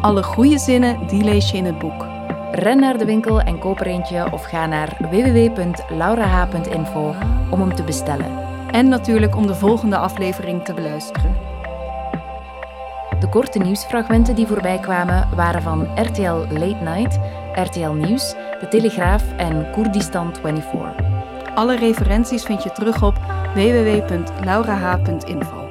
Alle 0.00 0.22
goede 0.22 0.58
zinnen, 0.58 1.06
die 1.06 1.24
lees 1.24 1.50
je 1.50 1.56
in 1.56 1.64
het 1.64 1.78
boek. 1.78 2.13
Ren 2.54 2.78
naar 2.78 2.98
de 2.98 3.04
winkel 3.04 3.40
en 3.40 3.58
koop 3.58 3.80
er 3.80 3.86
eentje 3.86 4.32
of 4.32 4.44
ga 4.44 4.66
naar 4.66 4.96
www.laurah.info 5.10 7.14
om 7.50 7.60
hem 7.60 7.74
te 7.74 7.82
bestellen. 7.82 8.42
En 8.70 8.88
natuurlijk 8.88 9.36
om 9.36 9.46
de 9.46 9.54
volgende 9.54 9.96
aflevering 9.96 10.64
te 10.64 10.74
beluisteren. 10.74 11.36
De 13.20 13.28
korte 13.28 13.58
nieuwsfragmenten 13.58 14.34
die 14.34 14.46
voorbij 14.46 14.78
kwamen 14.78 15.28
waren 15.36 15.62
van 15.62 15.88
RTL 15.94 16.44
Late 16.50 16.84
Night, 16.84 17.18
RTL 17.54 17.90
Nieuws, 17.90 18.34
De 18.60 18.66
Telegraaf 18.70 19.32
en 19.36 19.70
Koerdistan 19.70 20.34
24. 20.42 20.94
Alle 21.54 21.76
referenties 21.76 22.42
vind 22.42 22.62
je 22.62 22.72
terug 22.72 23.02
op 23.02 23.14
www.laurah.info. 23.54 25.63